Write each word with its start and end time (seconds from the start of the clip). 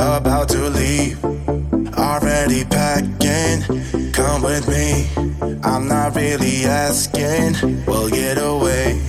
about 0.00 0.48
to 0.48 0.70
leave. 0.70 1.22
Already 1.94 2.64
packing, 2.64 3.62
come 4.12 4.42
with 4.42 4.66
me. 4.66 5.06
I'm 5.62 5.86
not 5.88 6.16
really 6.16 6.64
asking. 6.64 7.84
We'll 7.86 8.08
get 8.08 8.38
away 8.38 9.02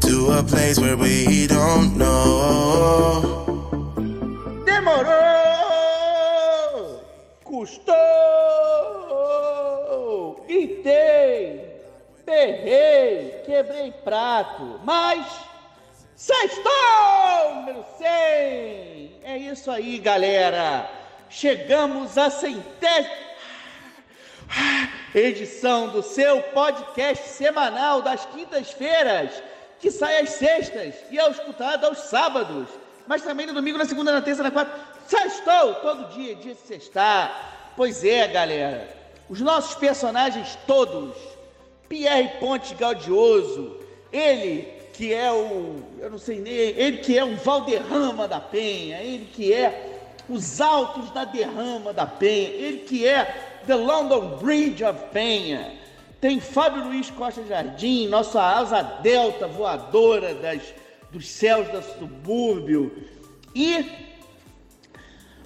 to 0.00 0.32
a 0.38 0.42
place 0.42 0.78
where 0.78 0.98
we 0.98 1.46
don't 1.46 1.96
know. 1.96 3.40
Demorou! 4.66 5.14
Custou! 7.44 7.94
Gritei! 10.46 11.60
Berrei! 12.26 13.42
Quebrei 13.46 13.92
prato! 14.04 14.80
Mas. 14.84 15.53
Sextou! 16.16 17.54
Número 17.56 17.84
100! 17.98 19.20
É 19.24 19.36
isso 19.36 19.68
aí, 19.68 19.98
galera! 19.98 20.88
Chegamos 21.28 22.16
à 22.16 22.30
centésima 22.30 23.24
edição 25.12 25.88
do 25.88 26.02
seu 26.04 26.40
podcast 26.40 27.28
semanal 27.30 28.00
das 28.00 28.24
quintas-feiras, 28.26 29.42
que 29.80 29.90
sai 29.90 30.20
às 30.20 30.30
sextas 30.30 30.94
e 31.10 31.18
é 31.18 31.30
escutado 31.30 31.84
aos 31.84 31.98
sábados, 31.98 32.68
mas 33.08 33.22
também 33.22 33.46
no 33.46 33.52
domingo, 33.52 33.78
na 33.78 33.84
segunda, 33.84 34.12
na 34.12 34.22
terça, 34.22 34.44
na 34.44 34.52
quarta. 34.52 34.72
Sextou! 35.08 35.74
Todo 35.76 36.12
dia, 36.14 36.36
dia 36.36 36.54
de 36.54 36.60
sextar. 36.60 37.72
Pois 37.76 38.04
é, 38.04 38.28
galera. 38.28 38.88
Os 39.28 39.40
nossos 39.40 39.74
personagens 39.74 40.56
todos, 40.64 41.16
Pierre 41.88 42.38
Pontes 42.38 42.70
Gaudioso, 42.72 43.80
ele 44.12 44.83
que 44.94 45.12
é 45.12 45.30
o, 45.30 45.82
eu 45.98 46.08
não 46.08 46.18
sei 46.18 46.40
nem, 46.40 46.52
ele 46.52 46.98
que 46.98 47.18
é 47.18 47.24
um 47.24 47.36
Valderrama 47.36 48.28
da 48.28 48.40
Penha, 48.40 49.00
ele 49.00 49.26
que 49.26 49.52
é 49.52 50.00
os 50.28 50.60
altos 50.60 51.10
da 51.10 51.24
derrama 51.24 51.92
da 51.92 52.06
Penha, 52.06 52.48
ele 52.48 52.78
que 52.78 53.06
é 53.06 53.24
The 53.66 53.74
London 53.74 54.38
Bridge 54.38 54.84
of 54.84 54.98
Penha. 55.12 55.72
Tem 56.20 56.40
Fábio 56.40 56.84
Luiz 56.84 57.10
Costa 57.10 57.44
Jardim, 57.44 58.06
nossa 58.06 58.40
asa 58.40 58.82
delta 58.82 59.46
voadora 59.48 60.34
das, 60.34 60.62
dos 61.10 61.28
céus 61.28 61.68
da 61.68 61.82
subúrbio. 61.82 63.06
E, 63.54 63.90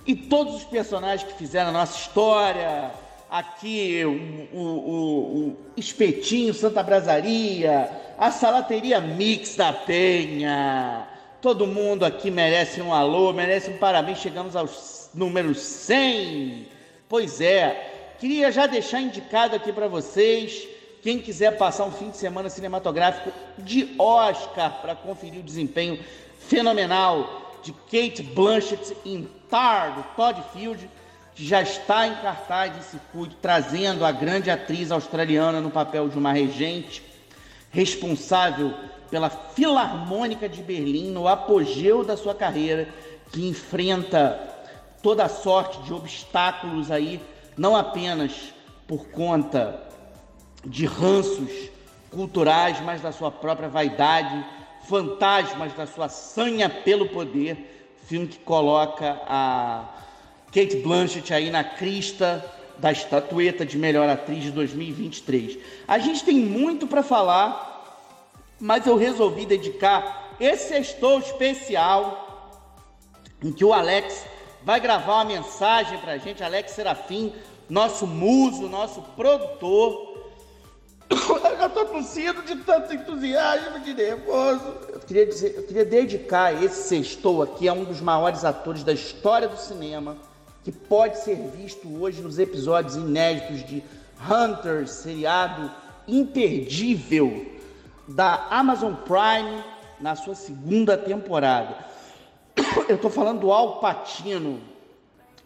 e 0.06 0.14
todos 0.14 0.56
os 0.56 0.64
personagens 0.64 1.26
que 1.28 1.38
fizeram 1.38 1.70
a 1.70 1.72
nossa 1.72 1.98
história. 1.98 2.90
Aqui 3.30 4.02
o, 4.04 4.56
o, 4.56 5.48
o, 5.48 5.56
Espetinho 5.76 6.54
Santa 6.54 6.82
Brasaria, 6.82 7.90
a 8.16 8.30
Salateria 8.30 9.00
Mix 9.00 9.54
da 9.56 9.72
Penha. 9.72 11.06
Todo 11.42 11.66
mundo 11.66 12.06
aqui 12.06 12.30
merece 12.30 12.80
um 12.80 12.92
alô, 12.92 13.32
merece 13.34 13.70
um 13.70 13.76
parabéns. 13.76 14.18
Chegamos 14.18 14.56
aos 14.56 15.10
números 15.12 15.58
100. 15.58 16.68
Pois 17.06 17.40
é, 17.40 18.14
queria 18.18 18.50
já 18.50 18.66
deixar 18.66 19.00
indicado 19.00 19.54
aqui 19.54 19.72
para 19.72 19.88
vocês. 19.88 20.66
Quem 21.02 21.18
quiser 21.18 21.56
passar 21.58 21.84
um 21.84 21.92
fim 21.92 22.10
de 22.10 22.16
semana 22.16 22.48
cinematográfico 22.48 23.30
de 23.58 23.94
Oscar 23.98 24.80
para 24.80 24.94
conferir 24.94 25.40
o 25.40 25.44
desempenho 25.44 26.02
fenomenal 26.38 27.60
de 27.62 27.72
Kate 27.72 28.22
Blanchett 28.22 28.96
em 29.04 29.28
Tar, 29.50 29.94
do 29.94 30.02
Todd 30.16 30.42
Field, 30.52 30.88
já 31.38 31.62
está 31.62 32.06
em 32.08 32.16
cartaz 32.16 32.76
de 32.76 32.82
circuito, 32.84 33.36
trazendo 33.40 34.04
a 34.04 34.10
grande 34.10 34.50
atriz 34.50 34.90
australiana 34.90 35.60
no 35.60 35.70
papel 35.70 36.08
de 36.08 36.18
uma 36.18 36.32
regente 36.32 37.02
responsável 37.70 38.74
pela 39.10 39.30
Filarmônica 39.30 40.48
de 40.48 40.62
Berlim 40.62 41.10
no 41.10 41.28
apogeu 41.28 42.04
da 42.04 42.16
sua 42.16 42.34
carreira, 42.34 42.88
que 43.30 43.46
enfrenta 43.46 44.38
toda 45.02 45.28
sorte 45.28 45.80
de 45.82 45.92
obstáculos 45.92 46.90
aí, 46.90 47.20
não 47.56 47.76
apenas 47.76 48.52
por 48.86 49.06
conta 49.08 49.80
de 50.64 50.86
ranços 50.86 51.70
culturais, 52.10 52.80
mas 52.80 53.00
da 53.00 53.12
sua 53.12 53.30
própria 53.30 53.68
vaidade, 53.68 54.44
fantasmas 54.88 55.72
da 55.74 55.86
sua 55.86 56.08
sanha 56.08 56.68
pelo 56.68 57.08
poder, 57.10 57.94
filme 58.06 58.26
que 58.26 58.38
coloca 58.38 59.20
a 59.26 59.84
Kate 60.52 60.76
Blanchett 60.76 61.32
aí 61.32 61.50
na 61.50 61.64
crista 61.64 62.44
da 62.78 62.92
estatueta 62.92 63.66
de 63.66 63.76
melhor 63.76 64.08
atriz 64.08 64.42
de 64.42 64.50
2023. 64.50 65.58
A 65.86 65.98
gente 65.98 66.24
tem 66.24 66.36
muito 66.36 66.86
para 66.86 67.02
falar 67.02 67.68
mas 68.60 68.86
eu 68.86 68.96
resolvi 68.96 69.46
dedicar 69.46 70.34
esse 70.40 70.68
sextou 70.68 71.18
especial 71.18 72.56
em 73.42 73.52
que 73.52 73.64
o 73.64 73.72
Alex 73.72 74.24
vai 74.64 74.80
gravar 74.80 75.14
uma 75.14 75.24
mensagem 75.24 75.98
para 75.98 76.12
a 76.12 76.18
gente, 76.18 76.42
Alex 76.42 76.72
Serafim, 76.72 77.32
nosso 77.68 78.06
muso, 78.06 78.68
nosso 78.68 79.00
produtor. 79.16 80.08
Eu 81.58 81.66
estou 81.66 81.86
tossindo 81.86 82.42
de 82.42 82.56
tanto 82.56 82.94
entusiasmo, 82.94 83.80
de 83.80 83.92
nervoso. 83.92 84.64
Eu 84.88 85.00
queria, 85.00 85.26
dizer, 85.26 85.56
eu 85.56 85.62
queria 85.64 85.84
dedicar 85.84 86.62
esse 86.62 86.88
sextou 86.88 87.42
aqui 87.42 87.66
a 87.66 87.72
um 87.72 87.84
dos 87.84 88.00
maiores 88.00 88.44
atores 88.44 88.84
da 88.84 88.92
história 88.92 89.48
do 89.48 89.56
cinema, 89.56 90.16
que 90.64 90.72
pode 90.72 91.18
ser 91.18 91.36
visto 91.56 91.88
hoje 92.00 92.20
nos 92.20 92.38
episódios 92.38 92.96
inéditos 92.96 93.64
de 93.64 93.82
Hunter, 94.20 94.88
seriado 94.88 95.70
imperdível 96.06 97.46
da 98.06 98.46
Amazon 98.50 98.94
Prime 98.94 99.62
na 100.00 100.16
sua 100.16 100.34
segunda 100.34 100.96
temporada. 100.96 101.76
Eu 102.88 102.96
estou 102.96 103.10
falando 103.10 103.40
do 103.40 103.52
Al 103.52 103.80
Pacino, 103.80 104.60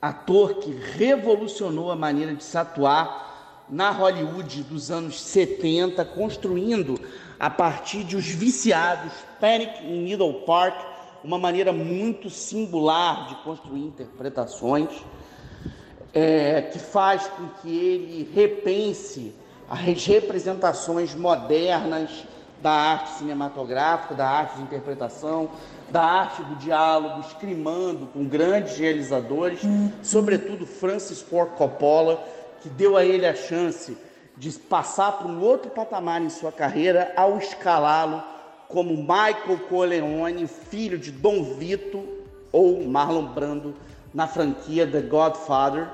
ator 0.00 0.54
que 0.54 0.70
revolucionou 0.70 1.90
a 1.90 1.96
maneira 1.96 2.34
de 2.34 2.42
se 2.42 2.56
atuar 2.56 3.64
na 3.68 3.90
Hollywood 3.90 4.62
dos 4.64 4.90
anos 4.90 5.20
70, 5.20 6.04
construindo 6.04 7.00
a 7.38 7.50
partir 7.50 8.04
de 8.04 8.16
Os 8.16 8.26
Viciados, 8.26 9.12
Panic 9.40 9.82
in 9.84 10.04
Needle 10.04 10.44
Park, 10.46 10.91
uma 11.24 11.38
maneira 11.38 11.72
muito 11.72 12.28
singular 12.28 13.28
de 13.28 13.36
construir 13.36 13.80
interpretações, 13.80 14.90
é, 16.12 16.62
que 16.62 16.78
faz 16.78 17.26
com 17.28 17.48
que 17.60 17.70
ele 17.70 18.30
repense 18.34 19.34
as 19.68 20.04
representações 20.04 21.14
modernas 21.14 22.24
da 22.60 22.70
arte 22.70 23.10
cinematográfica, 23.18 24.14
da 24.14 24.28
arte 24.28 24.56
de 24.56 24.62
interpretação, 24.62 25.48
da 25.90 26.02
arte 26.02 26.42
do 26.42 26.56
diálogo, 26.56 27.20
escrimando 27.20 28.06
com 28.06 28.24
grandes 28.24 28.78
realizadores, 28.78 29.60
sobretudo 30.02 30.66
Francis 30.66 31.20
Ford 31.20 31.50
Coppola, 31.56 32.22
que 32.60 32.68
deu 32.68 32.96
a 32.96 33.04
ele 33.04 33.26
a 33.26 33.34
chance 33.34 33.96
de 34.36 34.50
passar 34.52 35.12
para 35.12 35.26
um 35.26 35.42
outro 35.42 35.70
patamar 35.70 36.22
em 36.22 36.30
sua 36.30 36.52
carreira 36.52 37.12
ao 37.16 37.38
escalá-lo 37.38 38.22
como 38.72 38.96
Michael 38.96 39.58
Corleone, 39.68 40.46
filho 40.46 40.98
de 40.98 41.12
Dom 41.12 41.44
Vito 41.54 42.02
ou 42.50 42.82
Marlon 42.84 43.26
Brando 43.26 43.74
na 44.12 44.26
franquia 44.26 44.86
The 44.86 45.02
Godfather 45.02 45.88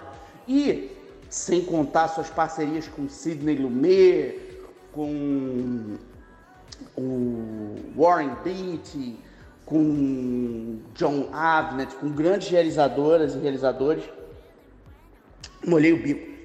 e 0.46 0.90
sem 1.28 1.64
contar 1.64 2.08
suas 2.08 2.30
parcerias 2.30 2.88
com 2.88 3.08
Sidney 3.08 3.56
Lumet, 3.56 4.38
com 4.92 5.98
o 6.96 7.76
Warren 7.96 8.30
Beatty, 8.42 9.16
com 9.66 10.78
John 10.94 11.28
Avnet, 11.32 11.94
com 11.96 12.08
grandes 12.10 12.48
realizadoras 12.48 13.34
e 13.34 13.38
realizadores. 13.38 14.04
Molhei 15.66 15.92
o 15.92 16.02
bico. 16.02 16.37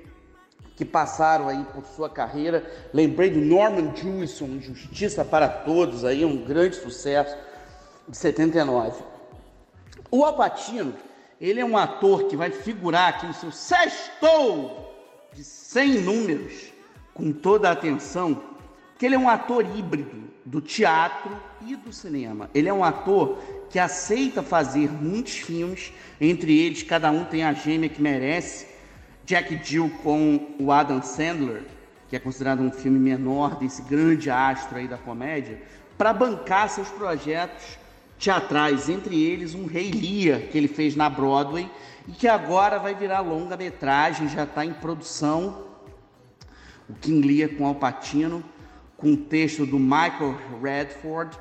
Que 0.76 0.84
passaram 0.84 1.48
aí 1.48 1.64
por 1.74 1.86
sua 1.86 2.10
carreira. 2.10 2.64
Lembrei 2.94 3.30
do 3.30 3.40
Norman 3.40 3.96
Jewison, 3.96 4.60
Justiça 4.60 5.24
para 5.24 5.48
Todos, 5.48 6.04
aí 6.04 6.26
um 6.26 6.44
grande 6.44 6.76
sucesso 6.76 7.38
de 8.08 8.18
79. 8.18 9.04
O 10.10 10.24
Alpatino, 10.24 10.94
ele 11.40 11.60
é 11.60 11.66
um 11.66 11.78
ator 11.78 12.26
que 12.26 12.36
vai 12.36 12.52
figurar 12.52 13.10
aqui 13.10 13.28
no 13.28 13.34
seu 13.34 13.52
sexto 13.52 14.72
de 15.34 15.44
100 15.44 16.02
números, 16.02 16.72
com 17.14 17.32
toda 17.32 17.70
a 17.70 17.74
atenção, 17.74 18.42
que 18.98 19.06
ele 19.06 19.16
é 19.16 19.20
um 19.20 19.30
ator 19.30 19.66
híbrido 19.76 20.32
do 20.46 20.62
teatro 20.62 21.32
e 21.66 21.76
do 21.76 21.92
cinema. 21.92 22.50
Ele 22.54 22.70
é 22.70 22.74
um 22.74 22.84
ator 22.84 23.38
que 23.70 23.80
aceita 23.80 24.44
fazer 24.44 24.92
muitos 24.92 25.34
filmes, 25.34 25.92
entre 26.20 26.60
eles 26.60 26.84
cada 26.84 27.10
um 27.12 27.26
tem 27.26 27.44
a 27.44 27.54
gêmea 27.54 27.90
que 27.90 28.02
merece. 28.02 28.68
Jack 29.26 29.60
Jill 29.64 29.90
com 30.04 30.56
o 30.60 30.72
Adam 30.72 31.02
Sandler, 31.02 31.64
que 32.10 32.16
é 32.16 32.20
considerado 32.20 32.62
um 32.62 32.72
filme 32.72 33.00
menor 33.00 33.56
desse 33.56 33.82
grande 33.82 34.30
astro 34.30 34.78
aí 34.78 34.88
da 34.88 34.98
comédia, 34.98 35.62
para 35.98 36.14
bancar 36.14 36.70
seus 36.70 36.90
projetos 36.90 37.78
teatrais, 38.20 38.90
entre 38.90 39.22
eles 39.24 39.56
um 39.56 39.66
Rei 39.66 39.92
Lear 39.92 40.42
que 40.50 40.58
ele 40.58 40.68
fez 40.68 40.96
na 40.96 41.10
Broadway 41.10 41.70
e 42.08 42.12
que 42.12 42.28
agora 42.28 42.80
vai 42.80 42.94
virar 42.94 43.22
longa-metragem, 43.22 44.28
já 44.28 44.44
está 44.44 44.66
em 44.66 44.74
produção. 44.74 45.68
O 46.90 46.94
King 46.94 47.26
Lear 47.26 47.50
com 47.52 47.66
Al 47.66 47.76
Pacino 47.76 48.44
com 48.98 49.10
um 49.10 49.16
texto 49.18 49.66
do 49.66 49.78
Michael 49.78 50.38
Redford, 50.62 51.38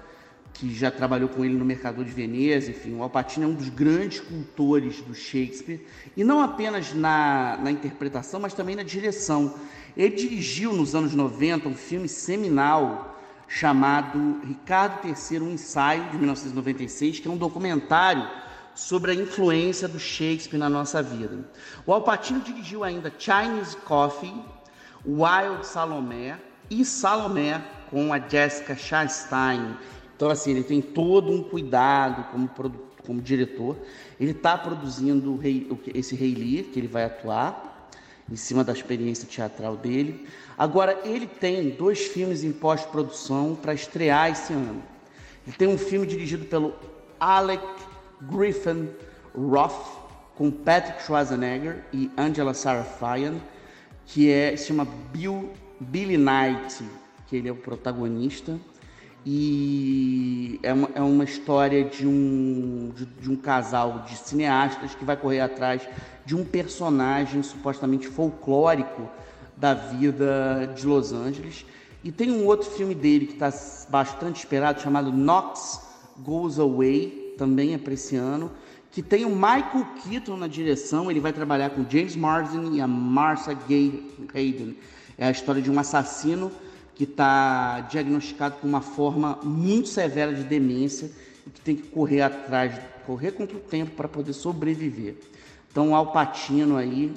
que 0.54 0.75
já 0.75 0.90
trabalhou 0.90 1.28
com 1.28 1.44
ele 1.44 1.54
no 1.54 1.64
Mercador 1.64 2.04
de 2.04 2.12
Veneza, 2.12 2.70
enfim, 2.70 2.94
o 2.94 3.02
Alpatino 3.02 3.46
é 3.46 3.49
um 3.49 3.54
dos 3.54 3.69
grandes 3.69 4.20
cultores 4.20 5.00
do 5.00 5.14
Shakespeare, 5.14 5.87
e 6.16 6.22
não 6.22 6.40
apenas 6.40 6.93
na, 6.93 7.58
na 7.62 7.70
interpretação, 7.70 8.40
mas 8.40 8.54
também 8.54 8.76
na 8.76 8.82
direção. 8.82 9.54
Ele 9.96 10.14
dirigiu 10.14 10.72
nos 10.72 10.94
anos 10.94 11.14
90 11.14 11.69
um 11.69 11.75
filme 11.75 12.08
seminal 12.08 13.19
chamado 13.49 14.40
Ricardo 14.46 15.06
III, 15.06 15.40
um 15.40 15.52
ensaio, 15.52 16.04
de 16.10 16.16
1996, 16.16 17.20
que 17.20 17.28
é 17.28 17.31
um 17.31 17.37
documentário 17.37 18.26
sobre 18.75 19.10
a 19.10 19.14
influência 19.14 19.87
do 19.87 19.98
Shakespeare 19.98 20.58
na 20.58 20.70
nossa 20.70 21.02
vida. 21.02 21.46
O 21.87 21.93
Alpatino 21.93 22.40
dirigiu 22.40 22.82
ainda 22.82 23.12
Chinese 23.19 23.76
Coffee, 23.78 24.34
Wild 25.05 25.66
Salomé 25.66 26.38
e 26.70 26.84
Salomé 26.84 27.62
com 27.90 28.12
a 28.12 28.19
Jessica 28.19 28.75
Chastain. 28.75 29.76
Então, 30.22 30.30
assim, 30.30 30.52
ele 30.52 30.62
tem 30.62 30.80
todo 30.80 31.32
um 31.32 31.42
cuidado 31.42 32.30
como, 32.30 32.48
como 33.04 33.20
diretor. 33.20 33.76
Ele 34.20 34.30
está 34.30 34.56
produzindo 34.56 35.40
esse 35.92 36.14
Rei 36.14 36.32
Lear, 36.32 36.66
que 36.66 36.78
ele 36.78 36.86
vai 36.86 37.02
atuar, 37.02 37.90
em 38.30 38.36
cima 38.36 38.62
da 38.62 38.72
experiência 38.72 39.26
teatral 39.26 39.76
dele. 39.76 40.28
Agora, 40.56 40.96
ele 41.02 41.26
tem 41.26 41.70
dois 41.70 42.06
filmes 42.06 42.44
em 42.44 42.52
pós-produção 42.52 43.58
para 43.60 43.74
estrear 43.74 44.30
esse 44.30 44.52
ano. 44.52 44.80
Ele 45.44 45.56
tem 45.56 45.66
um 45.66 45.76
filme 45.76 46.06
dirigido 46.06 46.44
pelo 46.44 46.72
Alec 47.19 47.66
Griffin 48.20 48.90
Roth, 49.34 49.74
com 50.36 50.52
Patrick 50.52 51.02
Schwarzenegger 51.02 51.84
e 51.92 52.08
Angela 52.16 52.54
Sarafian, 52.54 53.40
que 54.06 54.30
é, 54.30 54.56
se 54.56 54.69
chama 54.69 54.86
Bill, 55.12 55.50
Billy 55.80 56.16
Knight, 56.16 56.80
que 57.26 57.34
ele 57.34 57.48
é 57.48 57.52
o 57.52 57.56
protagonista. 57.56 58.56
E 59.24 60.58
é 60.62 60.72
uma, 60.72 60.90
é 60.96 61.00
uma 61.00 61.24
história 61.24 61.84
de 61.84 62.06
um, 62.06 62.92
de, 62.94 63.06
de 63.06 63.30
um 63.30 63.36
casal 63.36 64.00
de 64.00 64.16
cineastas 64.16 64.94
que 64.94 65.04
vai 65.04 65.16
correr 65.16 65.40
atrás 65.40 65.82
de 66.24 66.34
um 66.34 66.44
personagem 66.44 67.42
supostamente 67.42 68.08
folclórico 68.08 69.08
da 69.56 69.74
vida 69.74 70.72
de 70.74 70.86
Los 70.86 71.12
Angeles. 71.12 71.64
E 72.02 72.10
tem 72.10 72.32
um 72.32 72.46
outro 72.46 72.69
filme 72.70 72.96
dele 72.96 73.26
que 73.26 73.34
está 73.34 73.52
bastante 73.88 74.38
esperado, 74.38 74.80
chamado 74.80 75.12
Knox 75.12 75.80
Goes 76.19 76.58
Away, 76.58 77.34
também 77.38 77.74
é 77.74 77.78
para 77.78 77.94
esse 77.94 78.16
ano, 78.16 78.50
que 78.90 79.02
tem 79.02 79.24
o 79.24 79.30
Michael 79.30 79.86
Keaton 80.02 80.36
na 80.36 80.48
direção. 80.48 81.08
Ele 81.08 81.20
vai 81.20 81.32
trabalhar 81.32 81.70
com 81.70 81.88
James 81.88 82.16
Marsden 82.16 82.74
e 82.74 82.80
a 82.80 82.88
Marcia 82.88 83.54
Gay 83.69 84.04
Hayden. 84.34 84.76
É 85.16 85.26
a 85.26 85.30
história 85.30 85.62
de 85.62 85.70
um 85.70 85.78
assassino 85.78 86.50
que 87.02 87.10
está 87.10 87.81
diagnosticado 87.81 88.58
com 88.60 88.69
uma 88.69 88.81
forma 88.81 89.37
muito 89.43 89.88
severa 89.88 90.32
de 90.32 90.44
demência 90.44 91.10
e 91.44 91.50
que 91.50 91.60
tem 91.60 91.75
que 91.75 91.88
correr 91.88 92.20
atrás, 92.20 92.81
correr 93.04 93.32
contra 93.32 93.56
o 93.56 93.60
tempo 93.60 93.90
para 93.96 94.06
poder 94.06 94.32
sobreviver. 94.32 95.16
Então, 95.69 95.96
Alpatino 95.96 96.76
aí 96.76 97.12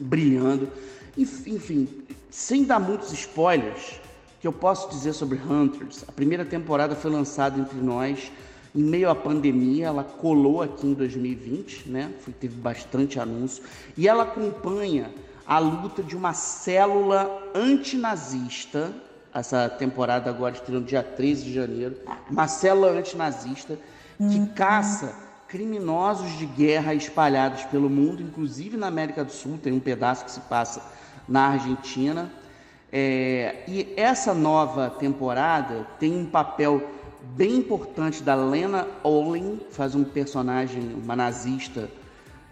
brilhando. 0.00 0.68
Enfim, 1.16 1.86
sem 2.28 2.64
dar 2.64 2.80
muitos 2.80 3.12
spoilers, 3.12 4.00
que 4.40 4.48
eu 4.48 4.52
posso 4.52 4.90
dizer 4.90 5.12
sobre 5.12 5.38
Hunters, 5.38 6.04
a 6.08 6.10
primeira 6.10 6.44
temporada 6.44 6.96
foi 6.96 7.12
lançada 7.12 7.60
entre 7.60 7.78
nós 7.78 8.32
em 8.74 8.82
meio 8.82 9.08
à 9.08 9.14
pandemia, 9.14 9.86
ela 9.86 10.02
colou 10.02 10.60
aqui 10.60 10.88
em 10.88 10.94
2020, 10.94 11.88
né? 11.88 12.10
Foi, 12.18 12.32
teve 12.32 12.56
bastante 12.56 13.20
anúncio, 13.20 13.62
e 13.96 14.08
ela 14.08 14.24
acompanha 14.24 15.08
a 15.46 15.58
luta 15.58 16.02
de 16.02 16.16
uma 16.16 16.32
célula 16.32 17.50
antinazista. 17.54 18.92
Essa 19.34 19.68
temporada 19.68 20.28
agora 20.28 20.54
estreou 20.54 20.80
no 20.80 20.86
dia 20.86 21.02
13 21.02 21.44
de 21.44 21.54
janeiro. 21.54 21.96
Uma 22.30 22.48
célula 22.48 22.90
antinazista 22.90 23.78
que 24.18 24.38
uhum. 24.38 24.46
caça 24.46 25.14
criminosos 25.48 26.38
de 26.38 26.46
guerra 26.46 26.94
espalhados 26.94 27.64
pelo 27.64 27.90
mundo, 27.90 28.22
inclusive 28.22 28.76
na 28.76 28.86
América 28.86 29.24
do 29.24 29.32
Sul. 29.32 29.58
Tem 29.62 29.72
um 29.72 29.80
pedaço 29.80 30.24
que 30.24 30.30
se 30.30 30.40
passa 30.40 30.82
na 31.28 31.48
Argentina. 31.48 32.30
É, 32.90 33.64
e 33.66 33.92
essa 33.96 34.34
nova 34.34 34.90
temporada 34.90 35.86
tem 35.98 36.16
um 36.16 36.26
papel 36.26 36.82
bem 37.34 37.56
importante 37.56 38.22
da 38.22 38.34
Lena 38.34 38.86
Olin, 39.02 39.60
faz 39.70 39.94
um 39.94 40.04
personagem, 40.04 40.94
uma 40.94 41.16
nazista 41.16 41.88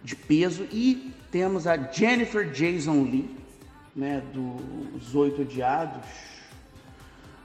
de 0.03 0.17
peso, 0.17 0.67
e 0.73 1.13
temos 1.31 1.67
a 1.67 1.77
Jennifer 1.77 2.51
Jason 2.51 3.03
Lee, 3.05 3.31
né, 3.95 4.23
dos 4.33 5.15
Oito 5.15 5.43
Odiados, 5.43 6.07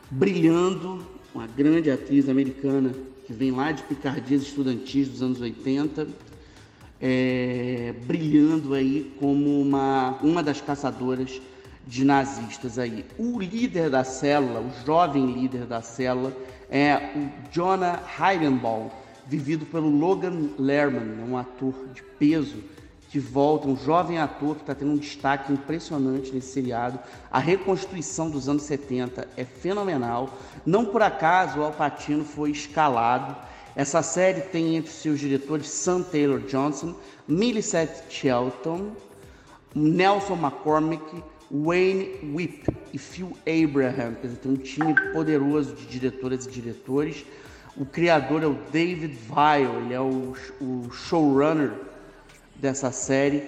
brilhando, 0.10 1.06
uma 1.34 1.48
grande 1.48 1.92
atriz 1.92 2.30
americana 2.30 2.94
que 3.25 3.34
vem 3.34 3.52
lá 3.52 3.72
de 3.72 3.84
Picardias 3.84 4.44
Estudantis 4.44 5.10
dos 5.10 5.22
anos 5.22 5.42
80, 5.42 6.07
é, 7.02 7.94
brilhando 8.06 8.74
aí 8.74 9.13
como 9.19 9.62
uma, 9.62 10.18
uma 10.22 10.42
das 10.42 10.62
caçadoras 10.62 11.42
de 11.88 12.06
nazistas 12.06 12.80
aí. 12.80 13.06
O 13.18 13.40
líder 13.40 13.90
da 13.90 14.04
célula, 14.04 14.62
o 14.62 14.86
jovem 14.86 15.31
líder 15.31 15.66
da 15.66 15.81
célula, 15.81 16.36
é 16.69 17.12
o 17.16 17.52
Jonah 17.52 18.02
Heidenbaum, 18.19 18.90
vivido 19.27 19.66
pelo 19.66 19.89
Logan 19.89 20.50
Lerman, 20.57 21.24
um 21.27 21.38
ator 21.38 21.74
de 21.94 22.04
peso 22.04 22.63
que 23.10 23.19
volta, 23.19 23.68
um 23.68 23.77
jovem 23.77 24.19
ator 24.19 24.56
que 24.56 24.62
está 24.63 24.75
tendo 24.75 24.92
um 24.92 24.98
destaque 24.98 25.54
impressionante 25.54 26.33
nesse 26.33 26.51
seriado. 26.51 27.00
A 27.31 27.39
reconstrução 27.39 28.30
dos 28.30 28.50
anos 28.50 28.63
70 28.63 29.27
é 29.38 29.45
fenomenal. 29.45 30.30
Não 30.66 30.86
por 30.86 31.01
acaso 31.01 31.60
o 31.60 31.63
Alpatino 31.63 32.25
foi 32.25 32.51
escalado. 32.51 33.36
Essa 33.75 34.01
série 34.01 34.42
tem 34.42 34.75
entre 34.75 34.92
seus 34.92 35.19
diretores 35.19 35.68
Sam 35.68 36.01
Taylor 36.01 36.39
Johnson, 36.42 36.95
Millicent 37.28 37.89
Shelton, 38.10 38.92
Nelson 39.74 40.36
McCormick, 40.36 41.24
Wayne 41.50 42.33
Whip 42.33 42.66
e 42.94 42.98
Phil 42.98 43.31
Abraham. 43.45 44.16
Quer 44.16 44.28
dizer, 44.28 44.39
tem 44.39 44.51
um 44.51 44.57
time 44.57 44.94
poderoso 45.13 45.74
de 45.75 45.86
diretoras 45.86 46.45
e 46.45 46.50
diretores. 46.50 47.25
O 47.77 47.86
criador 47.86 48.42
é 48.42 48.48
o 48.48 48.57
David 48.72 49.13
Vile, 49.13 49.83
ele 49.83 49.94
é 49.94 50.00
o, 50.00 50.33
o 50.62 50.89
showrunner 50.94 51.74
dessa 52.56 52.89
série, 52.89 53.44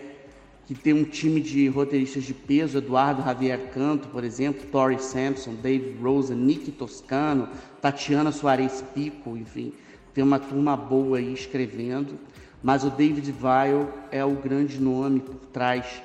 que 0.66 0.76
tem 0.76 0.92
um 0.92 1.06
time 1.06 1.40
de 1.40 1.70
roteiristas 1.70 2.26
de 2.26 2.34
peso, 2.34 2.78
Eduardo 2.78 3.24
Javier 3.24 3.70
Canto, 3.74 4.10
por 4.10 4.26
exemplo, 4.26 4.68
Tori 4.70 5.02
Sampson, 5.02 5.54
Dave 5.54 5.98
Rosa, 6.02 6.36
Nick 6.36 6.74
Toscano, 6.74 7.48
Tatiana 7.82 8.34
Soares 8.34 8.84
Pico, 8.94 9.38
enfim, 9.38 9.72
tem 10.14 10.26
uma 10.26 10.40
turma 10.40 10.76
boa 10.76 11.20
aí 11.20 11.32
escrevendo, 11.32 12.20
mas 12.62 12.84
o 12.84 12.90
David 12.90 13.32
Vile 13.32 13.88
é 14.12 14.26
o 14.26 14.36
grande 14.36 14.78
nome 14.78 15.22
por 15.22 15.36
trás 15.54 16.02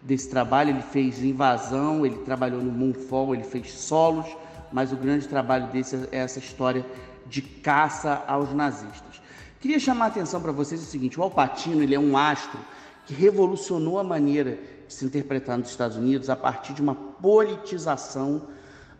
desse 0.00 0.30
trabalho, 0.30 0.70
ele 0.70 0.82
fez 0.82 1.24
Invasão, 1.24 2.06
ele 2.06 2.18
trabalhou 2.18 2.62
no 2.62 2.70
Moonfall, 2.70 3.34
ele 3.34 3.42
fez 3.42 3.72
solos, 3.72 4.26
mas 4.72 4.92
o 4.92 4.96
grande 4.96 5.26
trabalho 5.26 5.66
desse 5.72 5.96
é 6.12 6.18
essa 6.18 6.38
história 6.38 6.86
de 7.34 7.42
caça 7.42 8.22
aos 8.28 8.54
nazistas. 8.54 9.20
Queria 9.58 9.80
chamar 9.80 10.04
a 10.04 10.08
atenção 10.08 10.40
para 10.40 10.52
vocês 10.52 10.80
o 10.80 10.84
seguinte: 10.86 11.18
o 11.18 11.22
Alpatino 11.22 11.82
ele 11.82 11.94
é 11.94 11.98
um 11.98 12.16
astro 12.16 12.60
que 13.06 13.12
revolucionou 13.12 13.98
a 13.98 14.04
maneira 14.04 14.56
de 14.86 14.94
se 14.94 15.04
interpretar 15.04 15.58
nos 15.58 15.68
Estados 15.68 15.96
Unidos 15.96 16.30
a 16.30 16.36
partir 16.36 16.72
de 16.72 16.80
uma 16.80 16.94
politização 16.94 18.42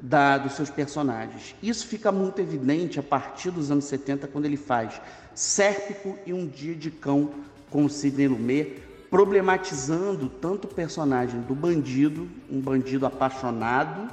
da, 0.01 0.37
dos 0.37 0.55
seus 0.55 0.69
personagens. 0.69 1.55
Isso 1.63 1.87
fica 1.87 2.11
muito 2.11 2.41
evidente 2.41 2.99
a 2.99 3.03
partir 3.03 3.53
dos 3.53 3.71
anos 3.71 3.85
70, 3.85 4.27
quando 4.27 4.47
ele 4.47 4.57
faz 4.57 5.01
Sérpico 5.33 6.19
e 6.27 6.33
Um 6.33 6.47
Dia 6.47 6.75
de 6.75 6.91
Cão 6.91 7.31
com 7.71 7.85
o 7.85 7.91
Sidney 7.91 8.27
Lumet, 8.27 8.83
problematizando 9.09 10.29
tanto 10.29 10.67
o 10.67 10.75
personagem 10.75 11.41
do 11.43 11.55
bandido, 11.55 12.29
um 12.51 12.61
bandido 12.61 13.07
apaixonado, 13.07 14.11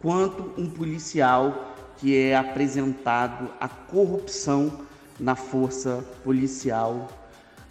quanto 0.00 0.50
um 0.58 0.68
policial 0.68 1.69
que 2.00 2.16
é 2.16 2.34
apresentado 2.34 3.50
a 3.60 3.68
corrupção 3.68 4.80
na 5.18 5.36
força 5.36 6.02
policial 6.24 7.12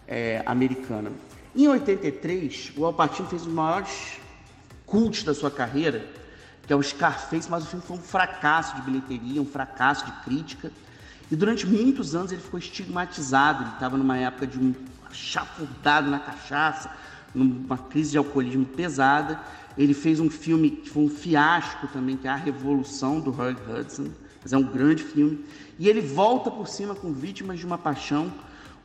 é, 0.08 0.44
americana. 0.46 1.12
Em 1.56 1.68
83, 1.68 2.74
o 2.78 2.86
Alpatino 2.86 3.28
fez 3.28 3.42
os 3.42 3.52
maiores 3.52 4.20
cultos 4.86 5.24
da 5.24 5.34
sua 5.34 5.50
carreira, 5.50 6.06
que 6.66 6.72
é 6.72 6.76
o 6.76 6.84
Scarface, 6.84 7.50
mas 7.50 7.64
o 7.64 7.68
filme 7.68 7.84
foi 7.84 7.98
um 7.98 8.02
fracasso 8.02 8.76
de 8.76 8.84
bilheteria, 8.84 9.42
um 9.42 9.46
fracasso 9.46 10.06
de 10.06 10.12
crítica. 10.24 10.72
E 11.32 11.36
durante 11.36 11.66
muitos 11.66 12.14
anos 12.14 12.32
ele 12.32 12.42
ficou 12.42 12.60
estigmatizado, 12.60 13.64
ele 13.64 13.72
estava 13.72 13.98
numa 13.98 14.18
época 14.18 14.46
de 14.46 14.60
um 14.60 14.76
chafurdado 15.12 16.10
na 16.10 16.20
cachaça, 16.20 16.92
numa 17.34 17.78
crise 17.78 18.12
de 18.12 18.18
alcoolismo 18.18 18.66
pesada. 18.66 19.40
Ele 19.78 19.94
fez 19.94 20.20
um 20.20 20.30
filme 20.30 20.72
que 20.72 20.90
foi 20.90 21.04
um 21.04 21.10
fiasco 21.10 21.88
também, 21.88 22.18
que 22.18 22.28
é 22.28 22.32
A 22.32 22.36
Revolução, 22.36 23.20
do 23.20 23.32
Hugh 23.32 23.58
Hudson 23.70 24.10
mas 24.42 24.54
é 24.54 24.58
um 24.58 24.64
grande 24.64 25.04
filme. 25.04 25.44
E 25.78 25.88
ele 25.88 26.02
volta 26.02 26.50
por 26.50 26.68
cima 26.68 26.96
com 26.96 27.14
Vítimas 27.14 27.60
de 27.60 27.66
uma 27.66 27.78
Paixão, 27.78 28.32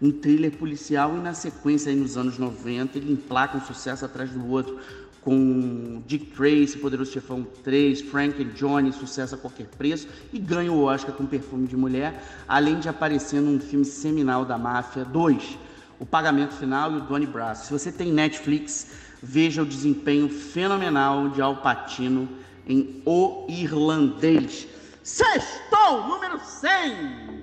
um 0.00 0.10
thriller 0.10 0.52
policial, 0.52 1.16
e 1.16 1.20
na 1.20 1.34
sequência, 1.34 1.90
aí 1.90 1.96
nos 1.96 2.16
anos 2.16 2.38
90, 2.38 2.98
ele 2.98 3.12
emplaca 3.12 3.56
um 3.56 3.60
sucesso 3.60 4.04
atrás 4.04 4.30
do 4.30 4.46
outro 4.48 4.78
com 5.20 6.02
Dick 6.06 6.26
Tracy, 6.32 6.76
Poderoso 6.76 7.10
Chefão 7.10 7.46
3, 7.62 8.02
Frank 8.02 8.42
and 8.42 8.48
Johnny, 8.48 8.92
Sucesso 8.92 9.34
a 9.34 9.38
Qualquer 9.38 9.66
Preço, 9.68 10.06
e 10.30 10.38
ganha 10.38 10.70
o 10.70 10.82
Oscar 10.82 11.14
com 11.14 11.24
Perfume 11.24 11.66
de 11.66 11.74
Mulher, 11.74 12.22
além 12.46 12.78
de 12.78 12.90
aparecer 12.90 13.40
num 13.40 13.58
filme 13.58 13.86
seminal 13.86 14.44
da 14.44 14.58
Máfia 14.58 15.02
2, 15.02 15.58
O 15.98 16.06
Pagamento 16.06 16.54
Final 16.54 16.92
e 16.92 16.96
o 16.96 17.00
Donnie 17.00 17.26
Brasco. 17.26 17.66
Se 17.66 17.72
você 17.72 17.92
tem 17.92 18.12
Netflix, 18.12 18.88
veja 19.22 19.62
o 19.62 19.66
desempenho 19.66 20.28
fenomenal 20.28 21.28
de 21.28 21.40
Al 21.40 21.56
Pacino 21.56 22.28
em 22.66 23.02
O 23.04 23.46
Irlandês. 23.48 24.66
Sextou, 25.02 26.06
número 26.06 26.38
100! 26.40 27.34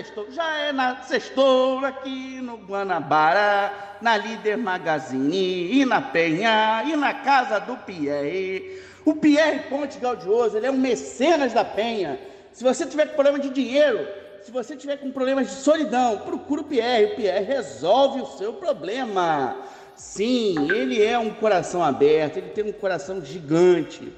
Sextou, 0.00 0.30
já 0.30 0.56
é 0.56 0.72
na 0.72 1.02
sextou 1.02 1.84
aqui 1.84 2.40
no 2.40 2.56
Guanabara, 2.56 3.98
na 4.00 4.16
Líder 4.16 4.56
Magazine, 4.56 5.72
e 5.72 5.84
na 5.84 6.00
Penha, 6.00 6.82
e 6.86 6.96
na 6.96 7.12
casa 7.12 7.58
do 7.58 7.76
Pierre. 7.76 8.80
O 9.04 9.14
Pierre 9.14 9.68
Ponte 9.68 9.98
Gaudioso, 9.98 10.56
ele 10.56 10.66
é 10.66 10.70
um 10.70 10.76
mecenas 10.76 11.52
da 11.52 11.64
Penha. 11.64 12.18
Se 12.52 12.64
você 12.64 12.86
tiver 12.86 13.08
com 13.08 13.14
problema 13.14 13.38
de 13.38 13.50
dinheiro, 13.50 14.06
se 14.42 14.50
você 14.50 14.74
tiver 14.74 14.96
com 14.96 15.10
problemas 15.10 15.48
de 15.48 15.54
solidão, 15.54 16.18
procura 16.18 16.62
o 16.62 16.64
Pierre. 16.64 17.12
O 17.12 17.16
Pierre 17.16 17.44
resolve 17.44 18.22
o 18.22 18.26
seu 18.26 18.54
problema. 18.54 19.58
Sim, 19.94 20.70
ele 20.72 21.02
é 21.02 21.18
um 21.18 21.30
coração 21.30 21.84
aberto, 21.84 22.38
ele 22.38 22.50
tem 22.50 22.64
um 22.64 22.72
coração 22.72 23.22
gigante. 23.22 24.10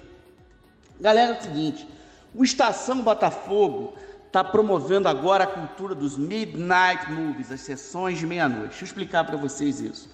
Galera, 1.00 1.34
é 1.34 1.38
o 1.38 1.42
seguinte: 1.42 1.88
o 2.32 2.44
Estação 2.44 3.02
Botafogo 3.02 3.94
está 4.32 4.42
promovendo 4.42 5.08
agora 5.08 5.44
a 5.44 5.46
cultura 5.46 5.94
dos 5.94 6.16
midnight 6.16 7.12
movies, 7.12 7.52
as 7.52 7.60
sessões 7.60 8.18
de 8.18 8.26
meia-noite. 8.26 8.70
Deixa 8.70 8.84
eu 8.84 8.86
explicar 8.86 9.24
para 9.24 9.36
vocês 9.36 9.78
isso. 9.78 10.08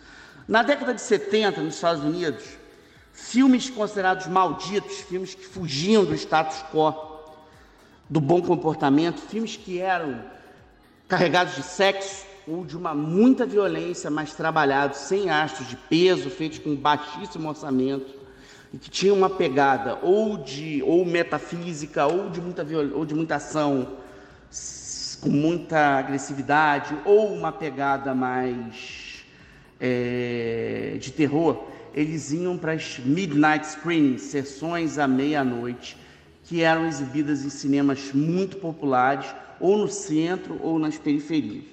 Na 0.48 0.64
década 0.64 0.92
de 0.92 1.00
70, 1.00 1.60
nos 1.60 1.76
Estados 1.76 2.02
Unidos, 2.02 2.44
filmes 3.12 3.70
considerados 3.70 4.26
malditos, 4.26 4.96
filmes 5.02 5.37
que 5.37 5.46
fugiam 5.46 6.04
do 6.04 6.16
status 6.16 6.64
quo, 6.72 6.92
do 8.10 8.20
bom 8.20 8.42
comportamento, 8.42 9.20
filmes 9.20 9.56
que 9.56 9.78
eram 9.78 10.20
carregados 11.06 11.54
de 11.54 11.62
sexo 11.62 12.26
ou 12.44 12.64
de 12.64 12.76
uma 12.76 12.94
muita 12.94 13.46
violência, 13.46 14.10
mas 14.10 14.34
trabalhados 14.34 14.98
sem 14.98 15.30
astros 15.30 15.68
de 15.68 15.76
peso, 15.76 16.28
feitos 16.28 16.58
com 16.58 16.75
baixíssimo 16.75 17.48
orçamento 17.48 18.18
e 18.75 18.78
que 18.78 18.90
tinham 18.90 19.16
uma 19.16 19.30
pegada 19.30 19.96
ou 20.02 20.38
de 20.38 20.82
ou 20.82 21.04
metafísica 21.04 22.04
ou 22.08 22.28
de 22.28 22.40
muita 22.40 22.66
ou 22.96 23.06
de 23.06 23.14
muita 23.14 23.37
ação 23.37 24.07
com 25.20 25.30
muita 25.30 25.98
agressividade 25.98 26.96
ou 27.04 27.34
uma 27.34 27.50
pegada 27.50 28.14
mais 28.14 29.24
é, 29.80 30.96
de 31.00 31.10
terror, 31.12 31.64
eles 31.94 32.32
iam 32.32 32.56
para 32.56 32.72
as 32.72 32.98
midnight 32.98 33.66
screenings, 33.66 34.22
sessões 34.22 34.98
à 34.98 35.08
meia-noite, 35.08 35.96
que 36.44 36.62
eram 36.62 36.86
exibidas 36.86 37.44
em 37.44 37.50
cinemas 37.50 38.12
muito 38.12 38.56
populares, 38.58 39.26
ou 39.60 39.76
no 39.76 39.88
centro 39.88 40.58
ou 40.62 40.78
nas 40.78 40.96
periferias. 40.96 41.64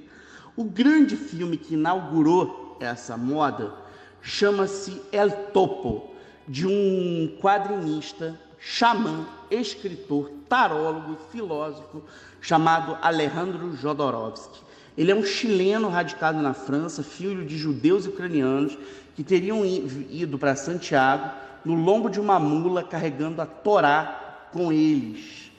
O 0.56 0.64
grande 0.64 1.16
filme 1.16 1.58
que 1.58 1.76
inaugurou 1.76 2.78
essa 2.80 3.16
moda 3.16 3.74
chama-se 4.22 5.02
El 5.12 5.30
Topo, 5.54 6.12
de 6.48 6.66
um 6.66 7.38
quadrinista, 7.42 8.40
xamã, 8.60 9.26
escritor, 9.50 10.32
tarólogo, 10.48 11.18
filósofo 11.32 12.04
chamado 12.42 12.98
Alejandro 13.02 13.76
Jodorowsky. 13.76 14.60
Ele 14.98 15.12
é 15.12 15.16
um 15.16 15.26
chileno 15.26 15.90
radicado 15.90 16.42
na 16.42 16.54
França, 16.54 17.04
filho 17.04 17.46
de 17.46 17.58
judeus 17.58 18.06
ucranianos 18.06 18.78
que 19.16 19.24
teriam 19.24 19.66
ido 19.66 20.38
para 20.38 20.56
Santiago 20.56 21.32
no 21.66 21.74
lombo 21.74 22.10
de 22.10 22.20
uma 22.20 22.40
mula 22.40 22.84
carregando 22.84 23.42
a 23.42 23.46
Torá 23.46 24.48
com 24.54 24.72
eles. 24.72 25.52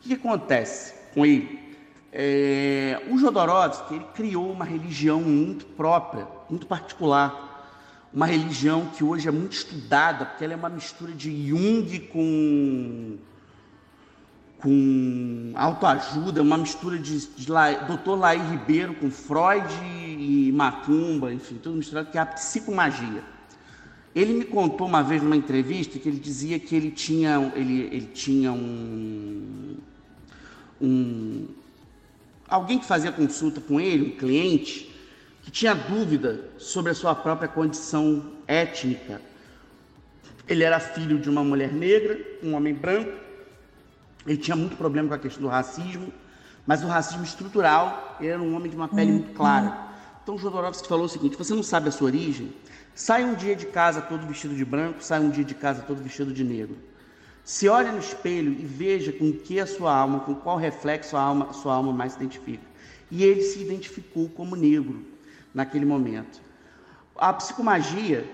O 0.00 0.08
que 0.08 0.14
acontece 0.14 0.94
com 1.14 1.24
ele? 1.24 1.58
É, 2.12 3.02
o 3.10 3.18
Jodorowsky 3.18 3.94
ele 3.94 4.06
criou 4.14 4.52
uma 4.52 4.64
religião 4.64 5.20
muito 5.20 5.64
própria, 5.66 6.28
muito 6.48 6.66
particular, 6.66 7.44
uma 8.12 8.26
religião 8.26 8.86
que 8.96 9.02
hoje 9.02 9.26
é 9.26 9.32
muito 9.32 9.54
estudada, 9.54 10.24
porque 10.24 10.44
ela 10.44 10.52
é 10.52 10.56
uma 10.56 10.68
mistura 10.68 11.10
de 11.10 11.48
Jung 11.48 11.98
com 12.12 13.16
com 14.64 15.52
autoajuda, 15.54 16.40
uma 16.40 16.56
mistura 16.56 16.98
de, 16.98 17.26
de 17.26 17.46
Dr. 17.46 18.16
Laí 18.18 18.38
Ribeiro 18.38 18.94
com 18.94 19.10
Freud 19.10 19.68
e 19.84 20.50
Macumba, 20.52 21.34
enfim, 21.34 21.56
tudo 21.62 21.76
misturado, 21.76 22.10
que 22.10 22.16
é 22.16 22.20
a 22.22 22.24
psicomagia. 22.24 23.22
Ele 24.14 24.32
me 24.32 24.44
contou 24.46 24.86
uma 24.86 25.02
vez 25.02 25.22
numa 25.22 25.36
entrevista 25.36 25.98
que 25.98 26.08
ele 26.08 26.18
dizia 26.18 26.58
que 26.58 26.74
ele 26.74 26.90
tinha, 26.90 27.52
ele, 27.54 27.82
ele 27.92 28.06
tinha 28.14 28.52
um, 28.52 29.76
um 30.80 31.46
alguém 32.48 32.78
que 32.78 32.86
fazia 32.86 33.12
consulta 33.12 33.60
com 33.60 33.78
ele, 33.78 34.14
um 34.14 34.16
cliente, 34.16 34.90
que 35.42 35.50
tinha 35.50 35.74
dúvida 35.74 36.42
sobre 36.56 36.90
a 36.90 36.94
sua 36.94 37.14
própria 37.14 37.48
condição 37.48 38.32
étnica. 38.46 39.20
Ele 40.48 40.64
era 40.64 40.80
filho 40.80 41.18
de 41.18 41.28
uma 41.28 41.44
mulher 41.44 41.70
negra, 41.70 42.18
um 42.42 42.54
homem 42.54 42.72
branco, 42.72 43.23
ele 44.26 44.38
tinha 44.38 44.56
muito 44.56 44.76
problema 44.76 45.08
com 45.08 45.14
a 45.14 45.18
questão 45.18 45.42
do 45.42 45.48
racismo, 45.48 46.12
mas 46.66 46.82
o 46.82 46.86
racismo 46.86 47.24
estrutural, 47.24 48.16
ele 48.20 48.28
era 48.28 48.42
um 48.42 48.54
homem 48.56 48.70
de 48.70 48.76
uma 48.76 48.88
pele 48.88 49.12
muito 49.12 49.34
clara. 49.34 49.88
Então 50.22 50.38
Jodorowsky 50.38 50.88
falou 50.88 51.04
o 51.04 51.08
seguinte: 51.08 51.36
você 51.36 51.54
não 51.54 51.62
sabe 51.62 51.88
a 51.88 51.92
sua 51.92 52.06
origem? 52.06 52.52
Sai 52.94 53.24
um 53.24 53.34
dia 53.34 53.54
de 53.54 53.66
casa 53.66 54.00
todo 54.00 54.26
vestido 54.26 54.54
de 54.54 54.64
branco, 54.64 55.02
sai 55.02 55.20
um 55.20 55.28
dia 55.28 55.44
de 55.44 55.54
casa 55.54 55.82
todo 55.82 56.02
vestido 56.02 56.32
de 56.32 56.42
negro. 56.42 56.76
Se 57.44 57.68
olhe 57.68 57.90
no 57.90 57.98
espelho 57.98 58.52
e 58.52 58.64
veja 58.64 59.12
com 59.12 59.30
que 59.32 59.60
a 59.60 59.66
sua 59.66 59.94
alma, 59.94 60.20
com 60.20 60.34
qual 60.34 60.56
reflexo 60.56 61.14
a 61.16 61.20
alma, 61.20 61.52
sua 61.52 61.74
alma 61.74 61.92
mais 61.92 62.12
se 62.12 62.18
identifica. 62.18 62.64
E 63.10 63.22
ele 63.22 63.42
se 63.42 63.60
identificou 63.60 64.30
como 64.30 64.56
negro 64.56 65.04
naquele 65.52 65.84
momento. 65.84 66.40
A 67.14 67.32
psicomagia, 67.34 68.26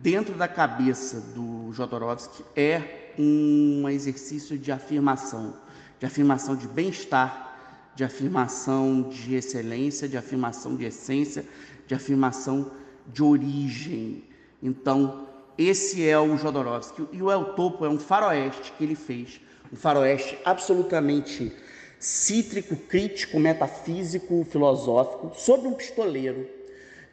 dentro 0.00 0.34
da 0.34 0.48
cabeça 0.48 1.20
do 1.20 1.72
Jodorowsky, 1.72 2.44
é 2.56 3.07
um 3.18 3.88
exercício 3.88 4.56
de 4.58 4.70
afirmação, 4.70 5.54
de 5.98 6.06
afirmação 6.06 6.54
de 6.54 6.68
bem-estar, 6.68 7.92
de 7.94 8.04
afirmação 8.04 9.02
de 9.02 9.34
excelência, 9.34 10.08
de 10.08 10.16
afirmação 10.16 10.76
de 10.76 10.84
essência, 10.84 11.44
de 11.86 11.94
afirmação 11.94 12.70
de 13.06 13.22
origem. 13.22 14.24
Então, 14.62 15.26
esse 15.56 16.08
é 16.08 16.18
o 16.18 16.36
Jodorowsky. 16.36 17.08
E 17.12 17.20
o 17.20 17.30
El 17.30 17.54
Topo 17.54 17.84
é 17.84 17.88
um 17.88 17.98
faroeste 17.98 18.72
que 18.78 18.84
ele 18.84 18.94
fez, 18.94 19.40
um 19.72 19.76
faroeste 19.76 20.38
absolutamente 20.44 21.52
cítrico, 21.98 22.76
crítico, 22.76 23.40
metafísico, 23.40 24.46
filosófico, 24.48 25.32
sobre 25.34 25.66
um 25.66 25.74
pistoleiro 25.74 26.57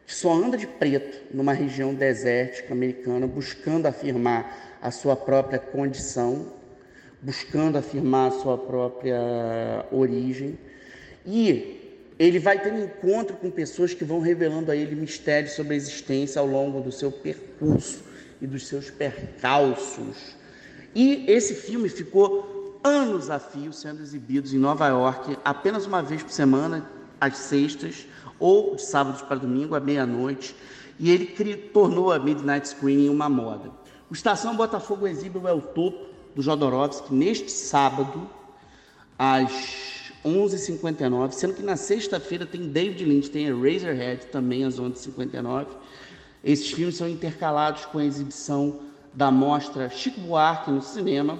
que 0.05 0.13
só 0.13 0.33
anda 0.33 0.57
de 0.57 0.67
preto 0.67 1.33
numa 1.33 1.53
região 1.53 1.93
desértica 1.93 2.73
americana, 2.73 3.25
buscando 3.25 3.87
afirmar 3.87 4.77
a 4.81 4.91
sua 4.91 5.15
própria 5.15 5.57
condição, 5.57 6.53
buscando 7.21 7.77
afirmar 7.77 8.27
a 8.27 8.39
sua 8.39 8.57
própria 8.57 9.85
origem. 9.91 10.59
E 11.25 12.03
ele 12.19 12.37
vai 12.37 12.61
um 12.71 12.83
encontro 12.83 13.35
com 13.35 13.49
pessoas 13.49 13.93
que 13.93 14.05
vão 14.05 14.19
revelando 14.19 14.71
a 14.71 14.75
ele 14.75 14.95
mistérios 14.95 15.53
sobre 15.53 15.73
a 15.73 15.77
existência 15.77 16.39
ao 16.39 16.45
longo 16.45 16.81
do 16.81 16.91
seu 16.91 17.11
percurso 17.11 18.03
e 18.39 18.45
dos 18.45 18.67
seus 18.67 18.91
percalços. 18.91 20.35
E 20.93 21.25
esse 21.27 21.55
filme 21.55 21.89
ficou 21.89 22.79
anos 22.83 23.31
a 23.31 23.39
fio 23.39 23.73
sendo 23.73 24.03
exibido 24.03 24.47
em 24.55 24.59
Nova 24.59 24.87
York, 24.87 25.35
apenas 25.43 25.87
uma 25.87 26.03
vez 26.03 26.21
por 26.21 26.31
semana, 26.31 26.87
às 27.19 27.37
sextas, 27.37 28.07
ou 28.39 28.75
de 28.75 28.81
sábados 28.81 29.21
para 29.21 29.37
domingo, 29.37 29.75
à 29.75 29.79
meia-noite, 29.79 30.55
e 30.99 31.09
ele 31.09 31.25
tornou 31.55 32.11
a 32.11 32.19
Midnight 32.19 32.67
Screening 32.69 33.09
uma 33.09 33.29
moda. 33.29 33.71
O 34.09 34.13
Estação 34.13 34.55
Botafogo 34.55 35.07
exibe 35.07 35.37
o 35.37 35.47
El 35.47 35.61
Topo 35.61 36.05
do 36.35 36.41
Jodorowsky 36.41 37.13
neste 37.13 37.51
sábado, 37.51 38.29
às 39.17 39.51
11h59, 40.25 41.31
sendo 41.31 41.53
que 41.53 41.63
na 41.63 41.77
sexta-feira 41.77 42.45
tem 42.45 42.67
David 42.67 43.05
Lynch, 43.05 43.29
tem 43.29 43.47
Razorhead 43.47 44.25
também 44.27 44.63
às 44.63 44.79
11h59. 44.79 45.67
Esses 46.43 46.71
filmes 46.71 46.95
são 46.95 47.07
intercalados 47.07 47.85
com 47.85 47.99
a 47.99 48.05
exibição 48.05 48.79
da 49.13 49.31
mostra 49.31 49.89
Chico 49.89 50.19
Buarque 50.19 50.69
no 50.69 50.81
cinema, 50.81 51.39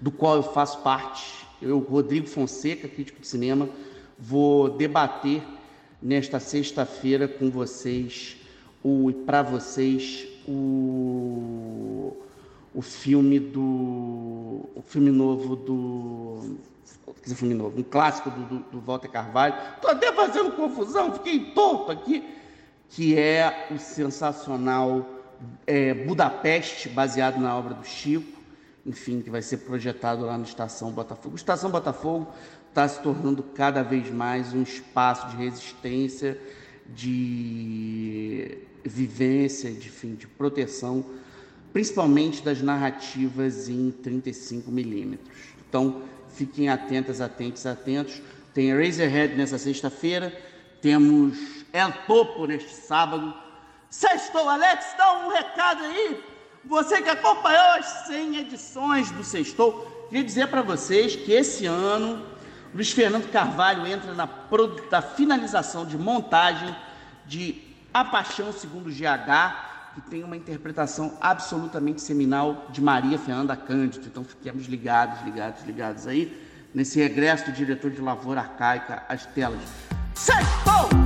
do 0.00 0.10
qual 0.10 0.36
eu 0.36 0.42
faço 0.42 0.78
parte. 0.80 1.46
Eu, 1.62 1.78
Rodrigo 1.78 2.26
Fonseca, 2.26 2.86
crítico 2.86 3.20
de 3.20 3.26
cinema, 3.26 3.68
vou 4.18 4.70
debater 4.70 5.42
nesta 6.00 6.38
sexta-feira 6.38 7.26
com 7.26 7.50
vocês, 7.50 8.36
o 8.82 9.12
para 9.24 9.42
vocês, 9.42 10.26
o, 10.46 12.16
o 12.74 12.82
filme 12.82 13.40
do. 13.40 14.68
o 14.74 14.82
filme 14.84 15.10
novo 15.10 15.56
do. 15.56 16.58
Filme 17.22 17.54
novo, 17.54 17.80
um 17.80 17.82
clássico 17.82 18.28
do, 18.28 18.44
do, 18.44 18.58
do 18.70 18.80
Walter 18.80 19.08
Carvalho. 19.08 19.54
Estou 19.76 19.90
até 19.90 20.12
fazendo 20.12 20.52
confusão, 20.52 21.14
fiquei 21.14 21.52
torto 21.52 21.90
aqui. 21.90 22.22
Que 22.90 23.18
é 23.18 23.68
o 23.70 23.78
sensacional 23.78 25.08
é, 25.66 25.94
Budapeste, 25.94 26.88
baseado 26.88 27.40
na 27.40 27.56
obra 27.56 27.74
do 27.74 27.84
Chico, 27.84 28.40
enfim, 28.84 29.22
que 29.22 29.30
vai 29.30 29.40
ser 29.40 29.58
projetado 29.58 30.24
lá 30.24 30.36
no 30.36 30.44
Estação 30.44 30.92
Botafogo. 30.92 31.34
Estação 31.34 31.70
Botafogo 31.70 32.28
está 32.74 32.88
se 32.88 33.00
tornando 33.00 33.40
cada 33.40 33.84
vez 33.84 34.10
mais 34.10 34.52
um 34.52 34.64
espaço 34.64 35.28
de 35.28 35.36
resistência, 35.36 36.36
de 36.88 38.58
vivência, 38.82 39.70
de, 39.70 39.86
enfim, 39.86 40.16
de 40.16 40.26
proteção, 40.26 41.06
principalmente 41.72 42.42
das 42.42 42.60
narrativas 42.60 43.68
em 43.68 43.92
35 43.92 44.72
milímetros. 44.72 45.38
Então, 45.68 46.02
fiquem 46.30 46.68
atentas, 46.68 47.20
atentos, 47.20 47.64
atentos. 47.64 48.20
Tem 48.52 48.76
Razorhead 48.76 49.36
nessa 49.36 49.56
sexta-feira, 49.56 50.36
temos 50.82 51.64
El 51.72 51.92
Topo 52.08 52.44
neste 52.44 52.74
sábado. 52.74 53.32
Sextou, 53.88 54.48
Alex, 54.48 54.84
dá 54.98 55.24
um 55.24 55.28
recado 55.28 55.84
aí. 55.84 56.20
Você 56.64 57.00
que 57.00 57.10
acompanhou 57.10 57.78
as 57.78 57.86
100 58.08 58.38
edições 58.38 59.12
do 59.12 59.22
Sextou, 59.22 60.06
queria 60.08 60.24
dizer 60.24 60.48
para 60.48 60.62
vocês 60.62 61.14
que 61.14 61.30
esse 61.30 61.66
ano 61.66 62.33
Luiz 62.74 62.90
Fernando 62.90 63.30
Carvalho 63.30 63.86
entra 63.86 64.12
na, 64.14 64.28
na 64.90 65.02
finalização 65.02 65.86
de 65.86 65.96
montagem 65.96 66.74
de 67.24 67.62
A 67.92 68.04
Paixão 68.04 68.52
segundo 68.52 68.90
GH, 68.90 69.94
que 69.94 70.00
tem 70.10 70.24
uma 70.24 70.36
interpretação 70.36 71.16
absolutamente 71.20 72.02
seminal 72.02 72.66
de 72.70 72.82
Maria 72.82 73.16
Fernanda 73.16 73.54
Cândido. 73.54 74.06
Então 74.08 74.24
fiquemos 74.24 74.66
ligados, 74.66 75.22
ligados, 75.22 75.62
ligados 75.62 76.06
aí 76.08 76.44
nesse 76.74 76.98
regresso 76.98 77.46
do 77.46 77.52
diretor 77.52 77.92
de 77.92 78.00
Lavoura 78.00 78.40
Arcaica 78.40 79.04
às 79.08 79.24
telas. 79.24 79.62
Sextou! 80.14 81.03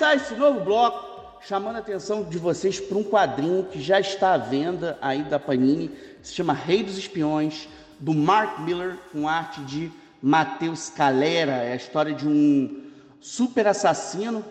Começar 0.00 0.16
esse 0.16 0.34
novo 0.34 0.60
bloco 0.60 1.36
chamando 1.42 1.76
a 1.76 1.80
atenção 1.80 2.22
de 2.22 2.38
vocês 2.38 2.80
para 2.80 2.96
um 2.96 3.04
quadrinho 3.04 3.64
que 3.64 3.82
já 3.82 4.00
está 4.00 4.32
à 4.32 4.38
venda 4.38 4.96
aí 5.02 5.22
da 5.24 5.38
Panini, 5.38 5.90
se 6.22 6.32
chama 6.32 6.54
Rei 6.54 6.82
dos 6.82 6.96
Espiões, 6.96 7.68
do 7.98 8.14
Mark 8.14 8.60
Miller, 8.60 8.96
com 9.12 9.28
arte 9.28 9.60
de 9.60 9.92
Matheus 10.22 10.88
Calera. 10.88 11.52
É 11.52 11.74
a 11.74 11.76
história 11.76 12.14
de 12.14 12.26
um 12.26 12.86
super 13.20 13.66
assassino, 13.66 14.42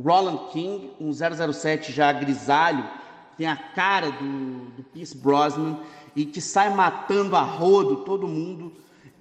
Roland 0.00 0.50
King, 0.52 0.92
um 1.00 1.10
007 1.12 1.90
já 1.90 2.12
grisalho, 2.12 2.88
tem 3.36 3.48
a 3.48 3.56
cara 3.56 4.08
do, 4.08 4.66
do 4.76 4.84
Pierce 4.84 5.16
Brosnan 5.16 5.80
e 6.14 6.24
que 6.24 6.40
sai 6.40 6.72
matando 6.72 7.34
a 7.34 7.42
rodo 7.42 8.04
todo 8.04 8.28
mundo 8.28 8.72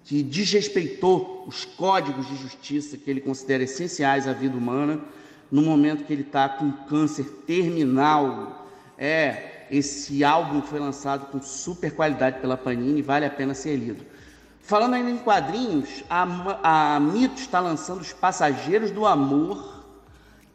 que 0.04 0.22
desrespeitou 0.22 1.44
os 1.48 1.66
códigos 1.66 2.28
de 2.28 2.36
justiça 2.36 2.98
que 2.98 3.10
ele 3.10 3.22
considera 3.22 3.64
essenciais 3.64 4.28
à 4.28 4.34
vida 4.34 4.56
humana, 4.56 5.02
no 5.52 5.62
momento 5.62 6.06
que 6.06 6.14
ele 6.14 6.22
está 6.22 6.48
com 6.48 6.72
câncer 6.72 7.26
terminal. 7.46 8.66
É, 8.98 9.66
esse 9.70 10.24
álbum 10.24 10.62
foi 10.62 10.80
lançado 10.80 11.28
com 11.28 11.42
super 11.42 11.94
qualidade 11.94 12.40
pela 12.40 12.58
Panini, 12.58 13.02
vale 13.02 13.26
a 13.26 13.30
pena 13.30 13.54
ser 13.54 13.76
lido. 13.76 14.06
Falando 14.62 14.94
ainda 14.94 15.10
em 15.10 15.18
quadrinhos, 15.18 16.04
a, 16.10 16.96
a 16.96 17.00
Mito 17.00 17.42
está 17.42 17.60
lançando 17.60 18.02
Os 18.02 18.14
Passageiros 18.14 18.92
do 18.92 19.06
Amor, 19.06 19.82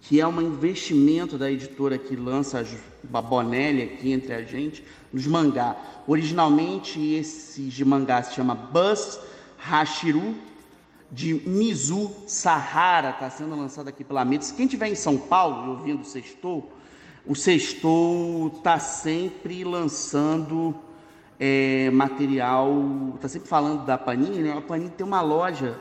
que 0.01 0.21
é 0.21 0.27
um 0.27 0.41
investimento 0.41 1.37
da 1.37 1.51
editora 1.51 1.99
que 1.99 2.15
lança 2.15 2.65
a 3.13 3.23
Bonelli 3.23 3.83
aqui 3.83 4.13
entre 4.13 4.33
a 4.33 4.43
gente, 4.43 4.85
nos 5.13 5.27
mangá. 5.27 5.77
Originalmente, 6.07 7.01
esse 7.15 7.63
de 7.63 7.85
mangá 7.85 8.23
se 8.23 8.35
chama 8.35 8.55
Buzz 8.55 9.19
Hashiru, 9.59 10.37
de 11.11 11.35
Mizu 11.49 12.11
Sahara, 12.27 13.11
está 13.11 13.31
sendo 13.31 13.57
lançado 13.57 13.89
aqui 13.89 14.03
pela 14.05 14.25
Mitos. 14.25 14.51
Quem 14.51 14.67
estiver 14.67 14.89
em 14.89 14.95
São 14.95 15.17
Paulo 15.17 15.71
ouvindo 15.73 16.03
o 16.03 16.05
Sextou, 16.05 16.73
o 17.25 17.35
Sextou 17.35 18.49
está 18.49 18.79
sempre 18.79 19.65
lançando 19.65 20.75
é, 21.39 21.91
material, 21.91 23.13
está 23.15 23.29
sempre 23.29 23.49
falando 23.49 23.85
da 23.85 23.97
Panini. 23.97 24.39
Né? 24.39 24.57
A 24.57 24.61
Panini 24.61 24.91
tem 24.91 25.07
uma 25.07 25.21
loja 25.21 25.79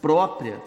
própria 0.00 0.60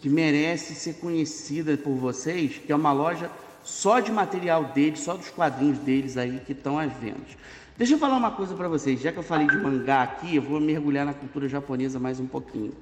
que 0.00 0.08
merece 0.08 0.74
ser 0.74 0.94
conhecida 0.94 1.76
por 1.76 1.94
vocês, 1.94 2.58
que 2.58 2.72
é 2.72 2.74
uma 2.74 2.92
loja 2.92 3.30
só 3.62 4.00
de 4.00 4.10
material 4.10 4.64
deles, 4.64 5.00
só 5.00 5.16
dos 5.16 5.30
quadrinhos 5.30 5.78
deles 5.78 6.16
aí 6.16 6.40
que 6.44 6.52
estão 6.52 6.78
às 6.78 6.92
vendas. 6.94 7.36
Deixa 7.76 7.94
eu 7.94 7.98
falar 7.98 8.16
uma 8.16 8.32
coisa 8.32 8.54
para 8.54 8.68
vocês, 8.68 9.00
já 9.00 9.12
que 9.12 9.18
eu 9.18 9.22
falei 9.22 9.46
de 9.46 9.56
mangá 9.56 10.02
aqui, 10.02 10.36
eu 10.36 10.42
vou 10.42 10.60
mergulhar 10.60 11.06
na 11.06 11.14
cultura 11.14 11.48
japonesa 11.48 11.98
mais 11.98 12.18
um 12.18 12.26
pouquinho. 12.26 12.72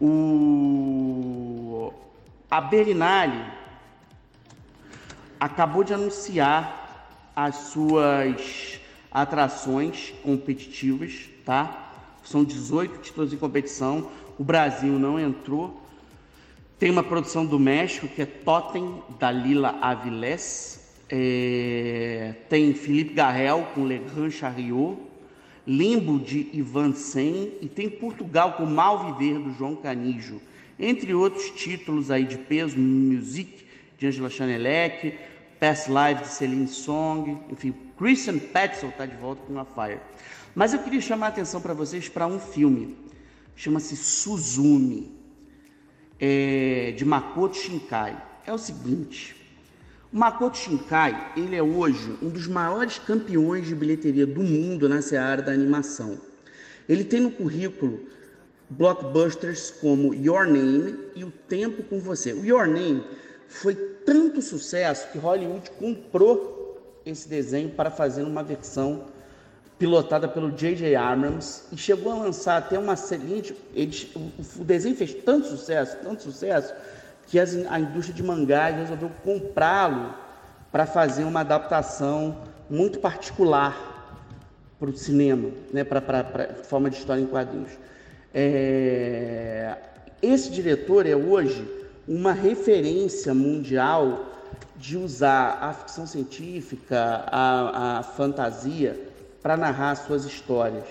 O 0.00 1.92
a 2.50 2.62
Berlinale 2.62 3.44
acabou 5.38 5.84
de 5.84 5.92
anunciar 5.92 7.10
as 7.36 7.54
suas 7.56 8.80
atrações 9.12 10.14
competitivas, 10.22 11.28
tá? 11.44 11.92
São 12.24 12.42
18 12.42 13.00
títulos 13.00 13.32
em 13.32 13.36
competição. 13.36 14.10
O 14.38 14.44
Brasil 14.44 14.98
não 14.98 15.20
entrou. 15.20 15.82
Tem 16.78 16.90
uma 16.90 17.02
produção 17.02 17.44
do 17.44 17.58
México 17.58 18.08
que 18.08 18.22
é 18.22 18.26
Totem 18.26 19.02
da 19.18 19.30
Lila 19.30 19.78
Avilés, 19.82 20.94
é, 21.10 22.34
tem 22.48 22.72
Felipe 22.72 23.14
Garrel 23.14 23.68
com 23.74 23.84
Le 23.84 23.98
Grand 23.98 24.30
Chariot, 24.30 24.96
Limbo 25.68 26.18
de 26.18 26.48
Ivan 26.54 26.94
Sen 26.94 27.52
e 27.60 27.68
tem 27.68 27.90
Portugal 27.90 28.54
com 28.54 28.64
Mal 28.64 29.12
Viver 29.12 29.38
do 29.38 29.52
João 29.52 29.76
Canijo, 29.76 30.40
entre 30.80 31.12
outros 31.12 31.50
títulos 31.50 32.10
aí 32.10 32.24
de 32.24 32.38
peso, 32.38 32.78
Music 32.78 33.66
de 33.98 34.06
Angela 34.06 34.30
Chanelec, 34.30 35.18
Past 35.60 35.90
Life 35.90 36.22
de 36.22 36.28
Celine 36.28 36.68
Song, 36.68 37.36
enfim, 37.50 37.74
Christian 37.98 38.38
Petzold 38.38 38.94
está 38.94 39.04
de 39.04 39.16
volta 39.16 39.42
com 39.42 39.58
a 39.58 39.64
Fire. 39.66 40.00
Mas 40.54 40.72
eu 40.72 40.78
queria 40.78 41.02
chamar 41.02 41.26
a 41.26 41.28
atenção 41.28 41.60
para 41.60 41.74
vocês 41.74 42.08
para 42.08 42.26
um 42.26 42.38
filme, 42.38 42.96
chama-se 43.54 43.94
Suzumi, 43.94 45.12
é, 46.18 46.94
de 46.96 47.04
Makoto 47.04 47.56
Shinkai. 47.56 48.16
É 48.46 48.52
o 48.52 48.58
seguinte, 48.58 49.36
Makoto 50.10 50.56
Shinkai, 50.56 51.34
ele 51.36 51.54
é 51.54 51.62
hoje 51.62 52.16
um 52.22 52.30
dos 52.30 52.46
maiores 52.46 52.98
campeões 52.98 53.66
de 53.66 53.74
bilheteria 53.74 54.26
do 54.26 54.42
mundo 54.42 54.88
nessa 54.88 55.20
área 55.20 55.44
da 55.44 55.52
animação. 55.52 56.18
Ele 56.88 57.04
tem 57.04 57.20
no 57.20 57.30
currículo 57.30 58.00
blockbusters 58.70 59.70
como 59.70 60.14
Your 60.14 60.46
Name 60.46 60.98
e 61.14 61.24
O 61.24 61.30
Tempo 61.30 61.82
com 61.82 62.00
Você. 62.00 62.32
O 62.32 62.42
Your 62.42 62.66
Name 62.66 63.04
foi 63.48 63.74
tanto 63.74 64.40
sucesso 64.40 65.12
que 65.12 65.18
Hollywood 65.18 65.70
comprou 65.72 67.00
esse 67.04 67.28
desenho 67.28 67.68
para 67.68 67.90
fazer 67.90 68.22
uma 68.22 68.42
versão 68.42 69.04
pilotada 69.78 70.26
pelo 70.26 70.50
J.J. 70.50 70.96
Abrams 70.96 71.64
e 71.70 71.76
chegou 71.76 72.12
a 72.12 72.24
lançar 72.24 72.56
até 72.56 72.78
uma 72.78 72.96
seguinte. 72.96 73.54
o 74.58 74.64
desenho 74.64 74.96
fez 74.96 75.12
tanto 75.12 75.48
sucesso, 75.48 75.98
tanto 76.02 76.22
sucesso, 76.22 76.72
que 77.28 77.38
as, 77.38 77.54
a 77.66 77.78
indústria 77.78 78.14
de 78.14 78.22
mangá 78.22 78.66
resolveu 78.70 79.10
comprá-lo 79.22 80.14
para 80.72 80.86
fazer 80.86 81.24
uma 81.24 81.40
adaptação 81.40 82.38
muito 82.68 82.98
particular 82.98 83.96
para 84.80 84.90
o 84.90 84.96
cinema, 84.96 85.50
né, 85.72 85.84
para 85.84 86.54
forma 86.64 86.90
de 86.90 86.96
história 86.96 87.20
em 87.20 87.26
quadrinhos. 87.26 87.72
É, 88.34 89.76
esse 90.22 90.50
diretor 90.50 91.06
é 91.06 91.14
hoje 91.14 91.66
uma 92.06 92.32
referência 92.32 93.34
mundial 93.34 94.26
de 94.76 94.96
usar 94.96 95.58
a 95.60 95.72
ficção 95.72 96.06
científica, 96.06 97.24
a, 97.26 97.98
a 97.98 98.02
fantasia, 98.02 98.98
para 99.42 99.56
narrar 99.56 99.94
suas 99.96 100.24
histórias. 100.24 100.84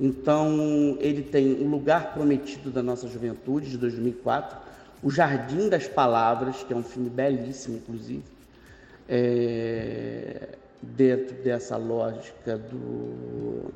Então, 0.00 0.96
ele 1.00 1.22
tem 1.22 1.54
O 1.54 1.66
Lugar 1.66 2.14
Prometido 2.14 2.70
da 2.70 2.82
Nossa 2.82 3.08
Juventude, 3.08 3.70
de 3.70 3.76
2004, 3.76 4.67
o 5.02 5.10
Jardim 5.10 5.68
das 5.68 5.86
Palavras, 5.86 6.62
que 6.62 6.72
é 6.72 6.76
um 6.76 6.82
filme 6.82 7.08
belíssimo, 7.08 7.76
inclusive, 7.76 8.24
é, 9.08 10.48
dentro 10.82 11.36
dessa 11.42 11.76
lógica 11.76 12.58
do, 12.58 13.72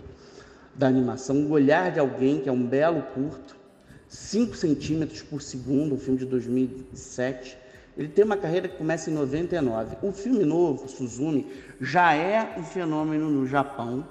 da 0.75 0.87
animação. 0.87 1.37
O 1.47 1.51
Olhar 1.51 1.91
de 1.91 2.01
Alguém, 2.01 2.41
que 2.41 2.49
é 2.49 2.53
um 2.53 2.67
belo 2.67 3.03
curto, 3.15 3.57
5 4.09 4.57
centímetros 4.57 5.23
por 5.23 5.41
segundo, 5.41 5.95
um 5.95 5.99
filme 5.99 6.19
de 6.19 6.27
2007. 6.27 7.57
Ele 7.97 8.09
tem 8.09 8.25
uma 8.25 8.37
carreira 8.37 8.69
que 8.69 8.77
começa 8.77 9.11
em 9.11 9.15
99. 9.15 9.97
O 10.03 10.13
filme 10.13 10.45
novo, 10.45 10.89
Suzumi, 10.89 11.47
já 11.81 12.15
é 12.15 12.55
um 12.59 12.65
fenômeno 12.65 13.31
no 13.31 13.47
Japão. 13.47 14.07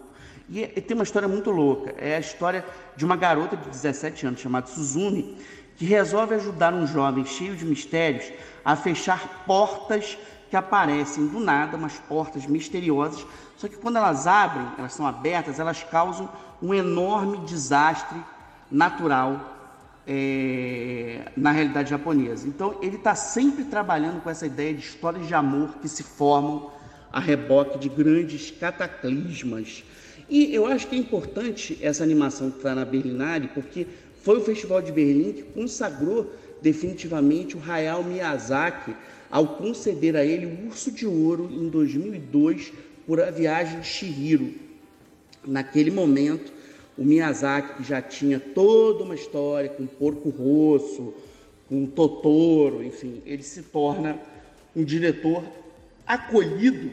E, 0.52 0.64
e 0.64 0.82
tem 0.82 0.96
uma 0.96 1.04
história 1.04 1.30
muito 1.30 1.50
louca. 1.50 1.96
É 1.98 2.18
a 2.18 2.20
história 2.20 2.66
de 2.98 3.06
uma 3.06 3.16
garota 3.16 3.56
de 3.56 3.70
17 3.70 4.28
anos 4.28 4.42
chamada 4.42 4.68
Suzumi, 4.68 5.38
que 5.78 5.86
resolve 5.86 6.36
ajudar 6.36 6.74
um 6.74 6.86
jovem 6.86 7.26
cheio 7.26 7.56
de 7.56 7.66
mistérios 7.66 8.26
a 8.64 8.76
fechar 8.76 9.46
portas 9.48 10.18
que 10.50 10.58
aparecem 10.58 11.26
do 11.28 11.40
nada, 11.40 11.78
umas 11.78 11.98
portas 12.00 12.46
misteriosas. 12.46 13.26
Só 13.56 13.70
que 13.70 13.78
quando 13.78 13.96
elas 13.96 14.28
abrem, 14.28 14.68
elas 14.78 14.94
são 14.94 15.08
abertas, 15.08 15.58
elas 15.58 15.82
causam 15.84 16.30
um 16.62 16.74
enorme 16.74 17.38
desastre 17.46 18.22
natural 18.70 19.58
é, 20.06 21.32
na 21.38 21.52
realidade 21.52 21.90
japonesa. 21.90 22.46
Então 22.46 22.78
ele 22.82 22.98
está 22.98 23.16
sempre 23.16 23.64
trabalhando 23.64 24.22
com 24.22 24.30
essa 24.30 24.46
ideia 24.46 24.74
de 24.74 24.82
histórias 24.82 25.26
de 25.26 25.34
amor 25.34 25.76
que 25.82 25.88
se 25.88 26.04
formam 26.04 26.72
a 27.12 27.20
reboque 27.20 27.80
de 27.80 27.88
grandes 27.88 28.52
cataclismas. 28.52 29.86
E 30.32 30.56
eu 30.56 30.66
acho 30.66 30.88
que 30.88 30.96
é 30.96 30.98
importante 30.98 31.78
essa 31.82 32.06
animação 32.06 32.50
que 32.50 32.56
está 32.56 32.74
na 32.74 32.86
Berlinale, 32.86 33.50
porque 33.50 33.86
foi 34.24 34.38
o 34.38 34.42
Festival 34.42 34.82
de 34.82 34.90
Berlim 34.90 35.34
que 35.34 35.44
consagrou 35.44 36.32
definitivamente 36.62 37.58
o 37.58 37.62
Hayao 37.62 38.02
Miyazaki 38.02 38.96
ao 39.30 39.46
conceder 39.46 40.16
a 40.16 40.24
ele 40.24 40.46
o 40.46 40.68
Urso 40.68 40.90
de 40.90 41.06
Ouro 41.06 41.50
em 41.52 41.68
2002 41.68 42.72
por 43.06 43.20
A 43.20 43.30
Viagem 43.30 43.82
de 43.82 43.88
Chihiro. 43.88 44.54
Naquele 45.46 45.92
momento, 45.92 46.54
o 46.98 47.04
Miyazaki, 47.04 47.78
que 47.78 47.84
já 47.84 48.02
tinha 48.02 48.40
toda 48.40 49.04
uma 49.04 49.16
história 49.16 49.70
com 49.70 49.86
Porco 49.86 50.30
Rosso, 50.30 51.14
com 51.68 51.86
Totoro, 51.86 52.82
enfim, 52.82 53.22
ele 53.26 53.44
se 53.44 53.64
torna 53.64 54.18
um 54.74 54.86
diretor 54.86 55.44
acolhido 56.08 56.92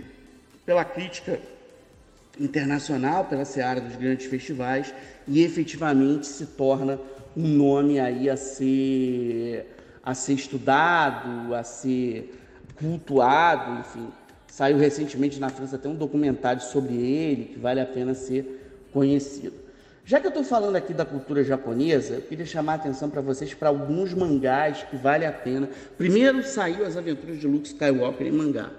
pela 0.67 0.85
crítica 0.85 1.41
internacional, 2.39 3.25
pela 3.25 3.45
seara 3.45 3.81
dos 3.81 3.97
grandes 3.97 4.27
festivais 4.27 4.93
e 5.27 5.43
efetivamente 5.43 6.27
se 6.27 6.47
torna 6.47 6.99
um 7.37 7.47
nome 7.47 8.01
aí 8.01 8.29
a 8.29 8.37
ser 8.37 9.75
a 10.03 10.15
ser 10.15 10.35
estudado, 10.35 11.55
a 11.55 11.63
ser 11.63 12.35
cultuado, 12.77 13.81
enfim. 13.81 14.09
Saiu 14.47 14.79
recentemente 14.79 15.39
na 15.39 15.51
França 15.51 15.77
até 15.77 15.89
um 15.89 15.95
documentário 15.95 16.63
sobre 16.63 16.95
ele 16.95 17.45
que 17.53 17.59
vale 17.59 17.81
a 17.81 17.87
pena 17.87 18.15
ser 18.15 18.89
conhecido. 18.93 19.55
Já 20.09 20.19
que 20.19 20.27
eu 20.27 20.31
estou 20.31 20.43
falando 20.43 20.77
aqui 20.77 20.95
da 20.95 21.05
cultura 21.05 21.45
japonesa, 21.45 22.15
eu 22.15 22.23
queria 22.23 22.47
chamar 22.47 22.73
a 22.73 22.77
atenção 22.77 23.11
para 23.11 23.21
vocês 23.21 23.53
para 23.53 23.69
alguns 23.69 24.15
mangás 24.15 24.83
que 24.85 24.97
vale 24.97 25.27
a 25.27 25.33
pena. 25.33 25.69
Primeiro 25.99 26.43
saiu 26.43 26.87
As 26.87 26.97
Aventuras 26.97 27.39
de 27.39 27.47
Luke 27.47 27.69
Skywalker 27.69 28.27
em 28.27 28.33
mangá. 28.33 28.71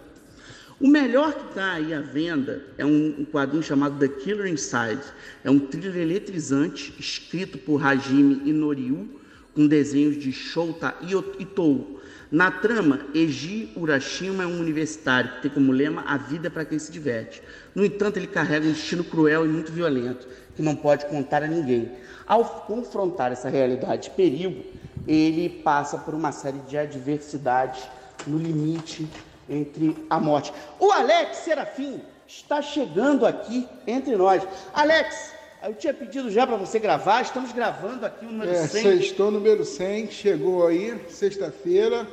O 0.82 0.88
melhor 0.88 1.34
que 1.34 1.50
está 1.50 1.74
aí 1.74 1.94
à 1.94 2.00
venda 2.00 2.64
é 2.78 2.86
um, 2.86 3.16
um, 3.20 3.26
quadrinho 3.26 3.62
chamado 3.62 4.00
The 4.00 4.08
Killer 4.08 4.48
Inside. 4.48 5.02
É 5.44 5.52
um 5.52 5.60
thriller 5.60 5.98
eletrizante 5.98 6.94
escrito 6.98 7.58
por 7.58 7.86
Hajime 7.86 8.50
Inoriu, 8.50 9.20
com 9.54 9.68
desenhos 9.68 10.18
de 10.18 10.32
Shouta 10.32 10.96
Itou. 11.38 12.00
Na 12.32 12.50
trama, 12.50 13.02
Eiji 13.14 13.74
Urashima 13.76 14.44
é 14.44 14.46
um 14.46 14.58
universitário 14.58 15.32
que 15.34 15.42
tem 15.42 15.52
como 15.52 15.74
lema 15.74 16.02
a 16.08 16.16
vida 16.16 16.48
é 16.48 16.50
para 16.50 16.64
quem 16.64 16.80
se 16.80 16.94
diverte. 16.94 17.44
No 17.76 17.84
entanto, 17.84 18.16
ele 18.16 18.28
carrega 18.28 18.66
um 18.66 18.72
destino 18.72 19.04
cruel 19.04 19.46
e 19.46 19.50
muito 19.50 19.74
violento 19.74 20.26
que 20.56 20.62
não 20.62 20.78
pode 20.78 21.08
contar 21.08 21.44
a 21.44 21.48
ninguém. 21.48 21.92
Ao 22.26 22.46
confrontar 22.46 23.34
essa 23.34 23.50
realidade 23.50 24.04
de 24.04 24.12
perigo, 24.12 24.64
ele 25.06 25.50
passa 25.50 25.98
por 25.98 26.14
uma 26.14 26.32
série 26.32 26.60
de 26.60 26.78
adversidades 26.78 27.84
no 28.26 28.38
limite 28.38 29.06
entre 29.50 29.96
a 30.10 30.20
morte. 30.20 30.54
O 30.80 30.92
Alex 30.92 31.38
Serafim 31.38 32.02
está 32.28 32.62
chegando 32.62 33.26
aqui 33.26 33.68
entre 33.88 34.16
nós. 34.16 34.44
Alex, 34.74 35.34
eu 35.64 35.74
tinha 35.74 35.94
pedido 35.94 36.30
já 36.30 36.46
para 36.46 36.56
você 36.56 36.80
gravar, 36.80 37.22
estamos 37.22 37.52
gravando 37.52 38.06
aqui 38.06 38.26
o 38.26 38.32
número 38.32 38.52
é, 38.52 38.68
100. 38.68 38.84
Sextou 38.84 39.32
número 39.32 39.66
100, 39.66 40.12
chegou 40.12 40.68
aí, 40.68 41.00
sexta-feira, 41.10 42.08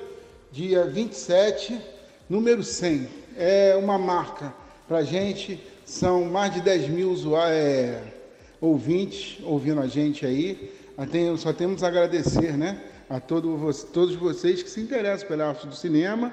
dia 0.50 0.84
27, 0.84 1.80
número 2.28 2.64
100. 2.64 3.08
É 3.36 3.76
uma 3.76 3.98
marca 3.98 4.54
para 4.88 5.02
gente, 5.02 5.62
são 5.84 6.24
mais 6.24 6.54
de 6.54 6.60
10 6.60 6.88
mil. 6.88 7.14
É 7.36 8.02
ouvintes 8.60 9.38
ouvindo 9.44 9.80
a 9.80 9.86
gente 9.86 10.24
aí. 10.24 10.72
Só 11.38 11.52
temos 11.52 11.84
a 11.84 11.88
agradecer 11.88 12.56
né, 12.56 12.80
a 13.08 13.20
todo, 13.20 13.70
todos 13.92 14.14
vocês 14.16 14.62
que 14.62 14.70
se 14.70 14.80
interessam 14.80 15.28
pela 15.28 15.48
arte 15.48 15.66
do 15.66 15.74
cinema 15.74 16.32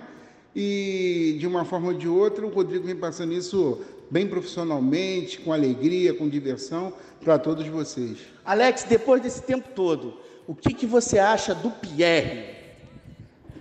e, 0.55 1.35
de 1.39 1.47
uma 1.47 1.65
forma 1.65 1.87
ou 1.87 1.93
de 1.93 2.07
outra, 2.07 2.45
o 2.45 2.49
Rodrigo 2.49 2.85
vem 2.85 2.95
passando 2.95 3.33
isso 3.33 3.81
bem 4.09 4.27
profissionalmente, 4.27 5.39
com 5.39 5.51
alegria, 5.51 6.13
com 6.13 6.29
diversão 6.29 6.93
para 7.23 7.39
todos 7.39 7.65
vocês. 7.67 8.17
Alex, 8.45 8.83
depois 8.83 9.21
desse 9.21 9.41
tempo 9.41 9.69
todo, 9.73 10.19
o 10.47 10.53
que, 10.53 10.73
que 10.73 10.85
você 10.85 11.17
acha 11.17 11.55
do 11.55 11.71
Pierre? 11.71 12.53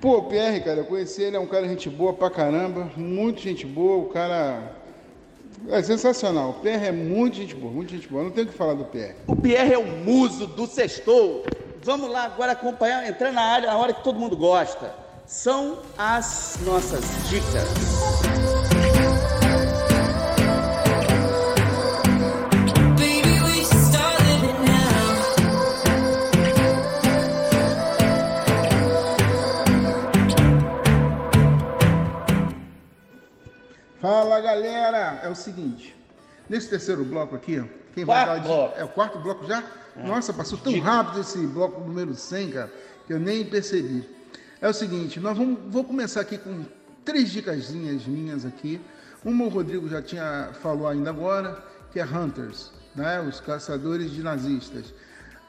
Pô, 0.01 0.19
o 0.19 0.25
Pierre, 0.25 0.61
cara, 0.61 0.81
eu 0.81 0.85
conheci 0.85 1.23
ele, 1.23 1.37
é 1.37 1.41
um 1.41 1.47
cara 1.47 1.67
gente 1.69 1.89
boa 1.89 2.13
pra 2.13 2.29
caramba, 2.29 2.91
muito 2.97 3.41
gente 3.41 3.65
boa, 3.65 3.99
o 3.99 4.09
cara 4.09 4.77
é 5.69 5.83
sensacional. 5.83 6.51
O 6.51 6.55
Pierre 6.55 6.89
é 6.89 6.93
muito 6.93 7.37
gente 7.37 7.55
boa, 7.55 7.73
muito 7.73 7.93
gente 7.93 8.09
boa. 8.09 8.25
Não 8.25 8.31
tenho 8.31 8.47
o 8.47 8.51
que 8.51 8.57
falar 8.57 8.75
do 8.75 8.85
Pierre. 8.85 9.15
O 9.27 9.37
Pierre 9.37 9.75
é 9.75 9.79
o 9.79 9.87
muso 9.87 10.47
do 10.47 10.67
sextou. 10.67 11.45
Vamos 11.83 12.11
lá 12.11 12.25
agora 12.25 12.53
acompanhar, 12.53 13.09
entrar 13.09 13.33
na 13.33 13.43
área, 13.43 13.71
a 13.71 13.77
hora 13.77 13.93
que 13.93 14.03
todo 14.03 14.19
mundo 14.19 14.37
gosta. 14.37 15.02
São 15.33 15.79
as 15.97 16.59
nossas 16.63 17.01
dicas. 17.31 17.67
Fala 34.01 34.39
galera, 34.41 35.21
é 35.25 35.29
o 35.31 35.35
seguinte, 35.35 35.97
nesse 36.47 36.69
terceiro 36.69 37.03
bloco 37.07 37.35
aqui, 37.35 37.65
quem 37.95 38.05
quarto 38.05 38.27
vai 38.29 38.39
dar 38.39 38.47
bloco. 38.47 38.79
É 38.79 38.85
o 38.85 38.89
quarto 38.89 39.19
bloco 39.19 39.47
já? 39.47 39.65
É. 39.97 40.07
Nossa, 40.07 40.35
passou 40.35 40.59
tão 40.59 40.75
Dica. 40.75 40.85
rápido 40.85 41.21
esse 41.23 41.39
bloco 41.47 41.81
número 41.81 42.15
100, 42.15 42.51
cara, 42.51 42.73
que 43.07 43.15
eu 43.15 43.19
nem 43.19 43.43
percebi. 43.47 44.22
É 44.63 44.69
o 44.69 44.73
seguinte, 44.73 45.19
nós 45.19 45.37
vamos 45.37 45.59
vou 45.71 45.83
começar 45.83 46.21
aqui 46.21 46.39
com 46.39 46.65
três 47.05 47.33
dicasinhas 47.33 48.07
minhas 48.07 48.47
aqui. 48.47 48.81
Uma 49.25 49.45
o 49.45 49.49
Rodrigo 49.49 49.89
já 49.89 50.01
tinha 50.01 50.51
falou 50.63 50.87
ainda 50.87 51.11
agora, 51.11 51.61
que 51.93 51.99
é 51.99 52.05
Hunters, 52.05 52.71
né? 52.95 53.21
Os 53.21 53.41
caçadores 53.41 54.13
de 54.13 54.23
nazistas. 54.23 54.95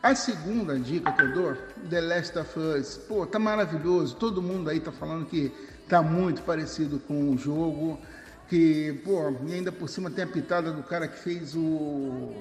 A 0.02 0.16
segunda 0.16 0.80
dica 0.80 1.12
que 1.12 1.22
eu 1.22 1.32
dou, 1.32 1.56
The 1.92 2.02
Last 2.02 2.40
of 2.40 2.60
Us. 2.60 2.98
Pô, 3.08 3.24
tá 3.28 3.38
maravilhoso. 3.38 4.16
Todo 4.16 4.42
mundo 4.42 4.68
aí 4.72 4.80
tá 4.80 4.92
falando 4.92 5.28
que 5.28 5.52
tá 5.88 6.02
muito 6.02 6.42
parecido 6.42 6.98
com 6.98 7.30
o 7.30 7.38
jogo 7.38 8.00
que, 8.50 9.00
pô, 9.06 9.32
e 9.48 9.54
ainda 9.54 9.72
por 9.72 9.90
cima 9.90 10.10
tem 10.10 10.24
a 10.24 10.28
pitada 10.28 10.72
do 10.72 10.82
cara 10.82 11.08
que 11.08 11.20
fez 11.20 11.56
o. 11.56 12.32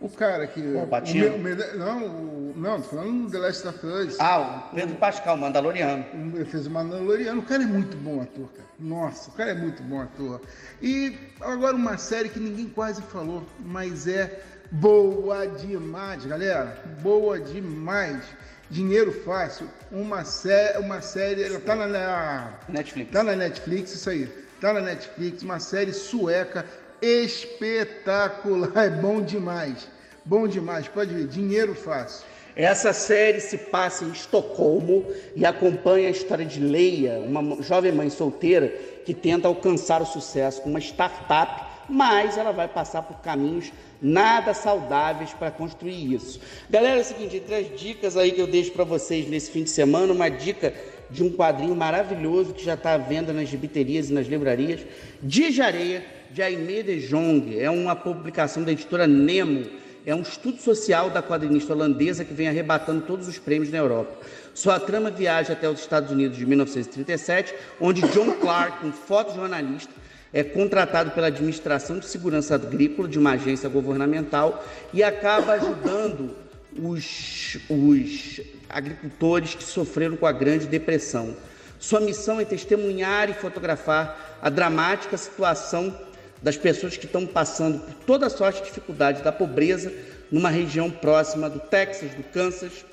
O 0.00 0.08
cara 0.08 0.46
que. 0.46 0.60
O? 0.60 0.82
O, 0.82 1.78
não, 1.78 2.06
o, 2.06 2.54
não, 2.56 2.80
tô 2.82 2.88
falando 2.88 3.24
do 3.24 3.30
The 3.30 3.38
Last 3.38 3.66
of 3.66 3.86
Us. 3.86 4.16
Ah, 4.20 4.68
o 4.70 4.74
Pedro 4.74 4.94
o, 4.94 4.98
Pascal, 4.98 5.36
Mandaloriano. 5.36 6.04
Ele 6.34 6.44
fez 6.44 6.66
o 6.66 6.70
Mandaloriano. 6.70 7.40
O 7.40 7.44
cara 7.44 7.62
é 7.62 7.66
muito 7.66 7.96
bom 7.96 8.20
ator, 8.20 8.48
cara. 8.52 8.68
Nossa, 8.78 9.30
o 9.30 9.32
cara 9.32 9.52
é 9.52 9.54
muito 9.54 9.82
bom 9.82 10.02
ator. 10.02 10.40
E 10.82 11.16
agora 11.40 11.74
uma 11.74 11.96
série 11.96 12.28
que 12.28 12.38
ninguém 12.38 12.68
quase 12.68 13.00
falou, 13.02 13.42
mas 13.58 14.06
é 14.06 14.42
boa 14.70 15.46
demais, 15.46 16.26
galera. 16.26 16.82
Boa 17.02 17.40
demais. 17.40 18.22
Dinheiro 18.68 19.12
Fácil, 19.12 19.68
uma, 19.92 20.24
sé 20.24 20.76
uma 20.78 21.00
série, 21.00 21.44
ela 21.44 21.60
tá 21.60 21.76
na, 21.76 22.58
Netflix. 22.68 23.12
Tá 23.12 23.22
na 23.22 23.36
Netflix, 23.36 23.94
isso 23.94 24.10
aí. 24.10 24.26
Tá 24.60 24.72
na 24.72 24.80
Netflix, 24.80 25.42
uma 25.42 25.60
série 25.60 25.92
sueca 25.92 26.66
espetacular, 27.06 28.70
é 28.84 28.90
bom 28.90 29.20
demais. 29.20 29.88
Bom 30.24 30.48
demais, 30.48 30.88
pode 30.88 31.14
ver, 31.14 31.26
dinheiro 31.28 31.74
fácil. 31.74 32.26
Essa 32.56 32.92
série 32.92 33.38
se 33.38 33.58
passa 33.58 34.04
em 34.04 34.10
Estocolmo 34.10 35.04
e 35.36 35.44
acompanha 35.44 36.08
a 36.08 36.10
história 36.10 36.44
de 36.44 36.58
Leia, 36.58 37.18
uma 37.18 37.62
jovem 37.62 37.92
mãe 37.92 38.08
solteira 38.08 38.68
que 39.04 39.12
tenta 39.12 39.46
alcançar 39.46 40.00
o 40.00 40.06
sucesso 40.06 40.62
com 40.62 40.70
uma 40.70 40.80
startup, 40.80 41.64
mas 41.88 42.38
ela 42.38 42.52
vai 42.52 42.66
passar 42.66 43.02
por 43.02 43.18
caminhos 43.18 43.70
nada 44.00 44.54
saudáveis 44.54 45.32
para 45.34 45.50
construir 45.50 46.14
isso. 46.14 46.40
Galera, 46.68 46.98
é 46.98 47.02
o 47.02 47.04
seguinte, 47.04 47.36
entre 47.36 47.54
as 47.54 47.78
dicas 47.78 48.16
aí 48.16 48.32
que 48.32 48.40
eu 48.40 48.46
deixo 48.46 48.72
para 48.72 48.84
vocês 48.84 49.28
nesse 49.28 49.50
fim 49.50 49.62
de 49.62 49.70
semana, 49.70 50.12
uma 50.12 50.30
dica 50.30 50.74
de 51.10 51.22
um 51.22 51.30
quadrinho 51.30 51.74
maravilhoso 51.74 52.54
que 52.54 52.64
já 52.64 52.74
está 52.74 52.94
à 52.94 52.98
venda 52.98 53.32
nas 53.32 53.48
gibiterias 53.48 54.10
e 54.10 54.12
nas 54.12 54.26
livrarias, 54.26 54.80
de 55.22 55.60
Areia, 55.60 56.04
de 56.30 56.42
Aimee 56.42 56.82
de 56.82 57.06
Jong. 57.08 57.58
É 57.58 57.70
uma 57.70 57.94
publicação 57.94 58.62
da 58.62 58.72
editora 58.72 59.06
Nemo 59.06 59.66
é 60.06 60.14
um 60.14 60.22
estudo 60.22 60.62
social 60.62 61.10
da 61.10 61.20
quadrinista 61.20 61.72
holandesa 61.72 62.24
que 62.24 62.32
vem 62.32 62.46
arrebatando 62.46 63.00
todos 63.00 63.26
os 63.26 63.40
prêmios 63.40 63.72
na 63.72 63.78
Europa. 63.78 64.16
Sua 64.54 64.78
trama 64.78 65.10
viaja 65.10 65.52
até 65.52 65.68
os 65.68 65.80
Estados 65.80 66.12
Unidos 66.12 66.38
de 66.38 66.46
1937, 66.46 67.52
onde 67.80 68.02
John 68.12 68.30
Clark, 68.40 68.86
um 68.86 68.92
fotojornalista, 68.92 69.92
é 70.32 70.44
contratado 70.44 71.10
pela 71.10 71.26
Administração 71.26 71.98
de 71.98 72.06
Segurança 72.06 72.54
Agrícola 72.54 73.08
de 73.08 73.18
uma 73.18 73.32
agência 73.32 73.68
governamental 73.68 74.64
e 74.94 75.02
acaba 75.02 75.54
ajudando 75.54 76.36
os, 76.78 77.58
os 77.68 78.40
agricultores 78.68 79.54
que 79.54 79.64
sofreram 79.64 80.16
com 80.16 80.26
a 80.26 80.32
Grande 80.32 80.66
Depressão. 80.66 81.36
Sua 81.78 82.00
missão 82.00 82.40
é 82.40 82.44
testemunhar 82.44 83.28
e 83.30 83.34
fotografar 83.34 84.38
a 84.40 84.48
dramática 84.48 85.16
situação 85.16 85.94
das 86.42 86.56
pessoas 86.56 86.96
que 86.96 87.06
estão 87.06 87.26
passando 87.26 87.80
por 87.80 87.94
toda 88.06 88.30
sorte 88.30 88.60
de 88.60 88.68
dificuldade 88.68 89.22
da 89.22 89.32
pobreza 89.32 89.92
numa 90.30 90.50
região 90.50 90.90
próxima 90.90 91.48
do 91.48 91.60
Texas, 91.60 92.14
do 92.14 92.22
Kansas, 92.24 92.84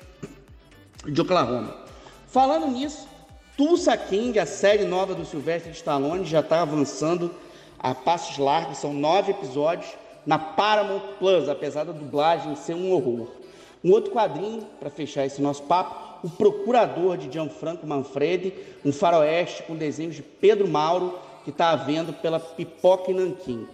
de 1.06 1.20
Oklahoma. 1.20 1.76
Falando 2.28 2.68
nisso, 2.68 3.06
Tulsa 3.56 3.96
King, 3.96 4.38
a 4.38 4.46
série 4.46 4.84
nova 4.84 5.14
do 5.14 5.24
Sylvester 5.24 5.72
Stallone, 5.72 6.24
já 6.24 6.40
está 6.40 6.62
avançando 6.62 7.32
a 7.78 7.94
passos 7.94 8.38
largos, 8.38 8.78
são 8.78 8.92
nove 8.92 9.32
episódios 9.32 9.88
na 10.26 10.38
Paramount 10.38 11.02
Plus, 11.18 11.48
apesar 11.48 11.84
da 11.84 11.92
dublagem 11.92 12.56
ser 12.56 12.74
um 12.74 12.90
horror. 12.92 13.28
Um 13.84 13.92
outro 13.92 14.10
quadrinho, 14.12 14.66
para 14.80 14.88
fechar 14.88 15.26
esse 15.26 15.42
nosso 15.42 15.64
papo, 15.64 16.26
O 16.26 16.30
Procurador 16.30 17.18
de 17.18 17.30
Gianfranco 17.30 17.86
Manfredi, 17.86 18.54
um 18.82 18.90
faroeste 18.90 19.62
com 19.64 19.76
desenhos 19.76 20.16
de 20.16 20.22
Pedro 20.22 20.66
Mauro, 20.66 21.18
que 21.44 21.50
está 21.50 21.70
à 21.70 21.76
venda 21.76 22.10
pela 22.10 22.40
Pipoca 22.40 23.10
e 23.10 23.14
Nanquim. 23.14 23.66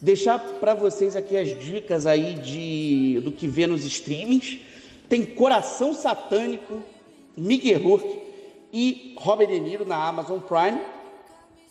Deixar 0.00 0.38
para 0.38 0.74
vocês 0.74 1.16
aqui 1.16 1.34
as 1.34 1.58
dicas 1.58 2.06
aí 2.06 2.34
de, 2.34 3.20
do 3.24 3.32
que 3.32 3.48
vê 3.48 3.66
nos 3.66 3.86
streamings. 3.86 4.58
Tem 5.08 5.24
Coração 5.24 5.94
Satânico, 5.94 6.82
Mickey 7.34 7.72
Rourke 7.72 8.20
e 8.70 9.14
Robert 9.16 9.48
De 9.48 9.58
Niro 9.58 9.86
na 9.86 9.96
Amazon 9.96 10.40
Prime, 10.40 10.78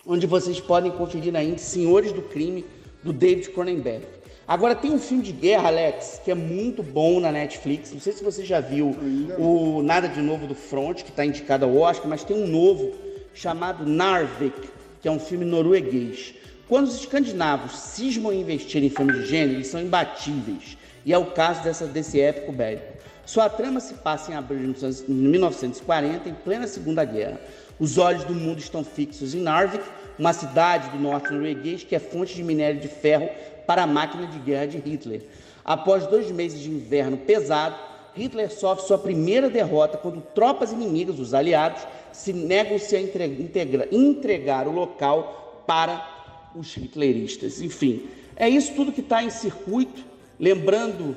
onde 0.06 0.26
vocês 0.26 0.60
podem 0.60 0.92
conferir 0.92 1.36
ainda 1.36 1.60
Senhores 1.60 2.12
do 2.12 2.24
Crime, 2.24 2.66
do 3.04 3.14
David 3.14 3.52
Cronenberg. 3.52 4.06
Agora 4.48 4.74
tem 4.74 4.92
um 4.92 4.98
filme 4.98 5.22
de 5.22 5.34
guerra, 5.34 5.68
Alex, 5.68 6.22
que 6.24 6.32
é 6.32 6.36
muito 6.36 6.82
bom 6.82 7.20
na 7.20 7.34
Netflix. 7.34 7.92
Não 7.92 8.00
sei 8.00 8.14
se 8.14 8.24
você 8.24 8.46
já 8.46 8.62
viu 8.62 8.96
o 9.38 9.82
Nada 9.84 10.08
de 10.08 10.22
Novo 10.22 10.48
do 10.48 10.56
Front, 10.56 11.04
que 11.04 11.10
está 11.10 11.26
indicado 11.26 11.66
ao 11.66 11.76
Oscar, 11.76 12.08
mas 12.08 12.24
tem 12.24 12.38
um 12.38 12.48
novo 12.48 12.94
chamado 13.34 13.86
Narvik, 13.86 14.70
que 15.02 15.08
é 15.08 15.12
um 15.12 15.20
filme 15.20 15.44
norueguês. 15.44 16.34
Quando 16.70 16.88
os 16.88 16.96
escandinavos 16.96 17.74
cismam 17.74 18.32
em 18.32 18.40
investir 18.40 18.82
em 18.82 18.90
filmes 18.90 19.18
de 19.18 19.26
gênero, 19.26 19.58
eles 19.58 19.68
são 19.68 19.82
imbatíveis. 19.82 20.78
E 21.06 21.12
é 21.12 21.18
o 21.18 21.26
caso 21.26 21.62
dessa, 21.62 21.86
desse 21.86 22.22
épico 22.22 22.54
bélico. 22.54 22.94
Sua 23.26 23.50
trama 23.50 23.82
se 23.82 23.96
passa 23.96 24.32
em 24.32 24.36
abril 24.36 24.72
de 24.72 25.12
1940, 25.12 26.30
em 26.30 26.34
plena 26.34 26.68
Segunda 26.68 27.04
Guerra. 27.04 27.42
Os 27.78 27.98
olhos 27.98 28.24
do 28.24 28.34
mundo 28.34 28.60
estão 28.60 28.82
fixos 28.82 29.36
em 29.36 29.42
Narvik, 29.42 29.84
uma 30.18 30.34
cidade 30.34 30.90
do 30.90 30.98
norte 30.98 31.32
norueguês 31.32 31.84
que 31.84 31.96
é 31.96 32.00
fonte 32.00 32.36
de 32.36 32.44
minério 32.44 32.80
de 32.80 32.88
ferro 32.88 33.30
para 33.66 33.84
a 33.84 33.88
máquina 33.88 34.28
de 34.28 34.40
guerra 34.40 34.68
de 34.68 34.78
Hitler. 34.78 35.24
Após 35.64 36.08
dois 36.08 36.32
meses 36.32 36.60
de 36.60 36.70
inverno 36.70 37.18
pesado, 37.18 37.76
Hitler 38.16 38.52
sofre 38.52 38.88
sua 38.88 38.98
primeira 38.98 39.50
derrota 39.50 39.98
quando 39.98 40.22
tropas 40.34 40.72
inimigas, 40.72 41.20
os 41.20 41.34
aliados, 41.34 41.86
se 42.12 42.34
negam-se 42.34 42.96
a 42.96 43.02
entregar, 43.02 43.88
entregar 43.92 44.68
o 44.68 44.72
local 44.72 45.64
para 45.68 46.50
os 46.56 46.76
hitleristas. 46.76 47.62
Enfim, 47.62 48.08
é 48.36 48.50
isso 48.50 48.74
tudo 48.74 48.92
que 48.92 49.02
está 49.02 49.24
em 49.24 49.30
circuito. 49.30 50.04
Lembrando 50.40 51.16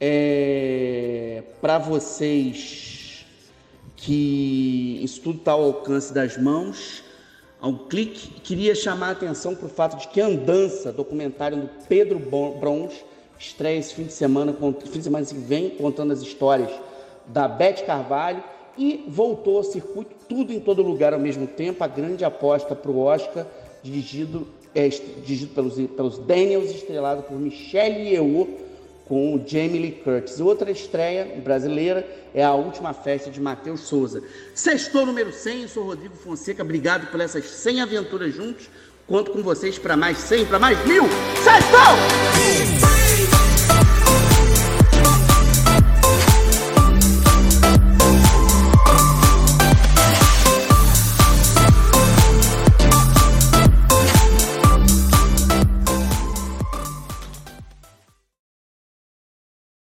é, 0.00 1.42
para 1.60 1.78
vocês 1.78 3.26
que 3.96 5.00
isso 5.02 5.20
tudo 5.20 5.38
está 5.38 5.52
ao 5.52 5.64
alcance 5.64 6.12
das 6.12 6.36
mãos, 6.36 7.02
ao 7.60 7.74
clique, 7.74 8.40
queria 8.40 8.74
chamar 8.74 9.08
a 9.08 9.12
atenção 9.12 9.54
para 9.54 9.66
o 9.66 9.68
fato 9.68 9.98
de 9.98 10.08
que 10.08 10.20
Andança, 10.20 10.92
documentário 10.92 11.58
do 11.58 11.68
Pedro 11.88 12.18
Brons, 12.18 12.94
estreia 13.38 13.78
esse 13.78 13.94
fim 13.94 14.04
de 14.04 14.12
semana, 14.12 14.54
fim 14.86 14.98
de 14.98 15.04
semana 15.04 15.26
que 15.26 15.34
vem, 15.34 15.70
contando 15.70 16.12
as 16.12 16.20
histórias 16.22 16.70
da 17.26 17.46
Beth 17.46 17.84
Carvalho 17.86 18.42
e 18.78 19.04
voltou 19.08 19.58
ao 19.58 19.64
circuito 19.64 20.14
Tudo 20.28 20.52
em 20.52 20.60
Todo 20.60 20.82
Lugar 20.82 21.12
ao 21.12 21.20
mesmo 21.20 21.46
tempo, 21.46 21.84
a 21.84 21.86
grande 21.86 22.24
aposta 22.24 22.74
para 22.74 22.90
o 22.90 22.98
Oscar, 22.98 23.46
dirigido, 23.82 24.46
é, 24.74 24.88
dirigido 24.88 25.54
pelos, 25.54 25.74
pelos 25.74 26.18
Daniels, 26.18 26.70
estrelado 26.70 27.22
por 27.24 27.38
Michelle 27.38 28.08
Yeoh, 28.08 28.48
com 29.10 29.34
o 29.34 29.44
Jamie 29.44 29.80
Lee 29.80 29.90
Curtis. 30.04 30.38
Outra 30.38 30.70
estreia 30.70 31.40
brasileira 31.42 32.06
é 32.32 32.44
a 32.44 32.54
última 32.54 32.94
festa 32.94 33.28
de 33.28 33.40
Matheus 33.40 33.80
Souza. 33.80 34.22
Sextou 34.54 35.04
número 35.04 35.32
100, 35.32 35.62
eu 35.62 35.68
sou 35.68 35.84
Rodrigo 35.84 36.14
Fonseca, 36.14 36.62
obrigado 36.62 37.10
por 37.10 37.20
essas 37.20 37.44
100 37.44 37.80
aventuras 37.80 38.32
juntos. 38.32 38.70
Conto 39.08 39.32
com 39.32 39.42
vocês 39.42 39.76
para 39.80 39.96
mais 39.96 40.16
100, 40.16 40.46
para 40.46 40.60
mais 40.60 40.78
mil. 40.86 41.02
Sextou! 41.42 42.89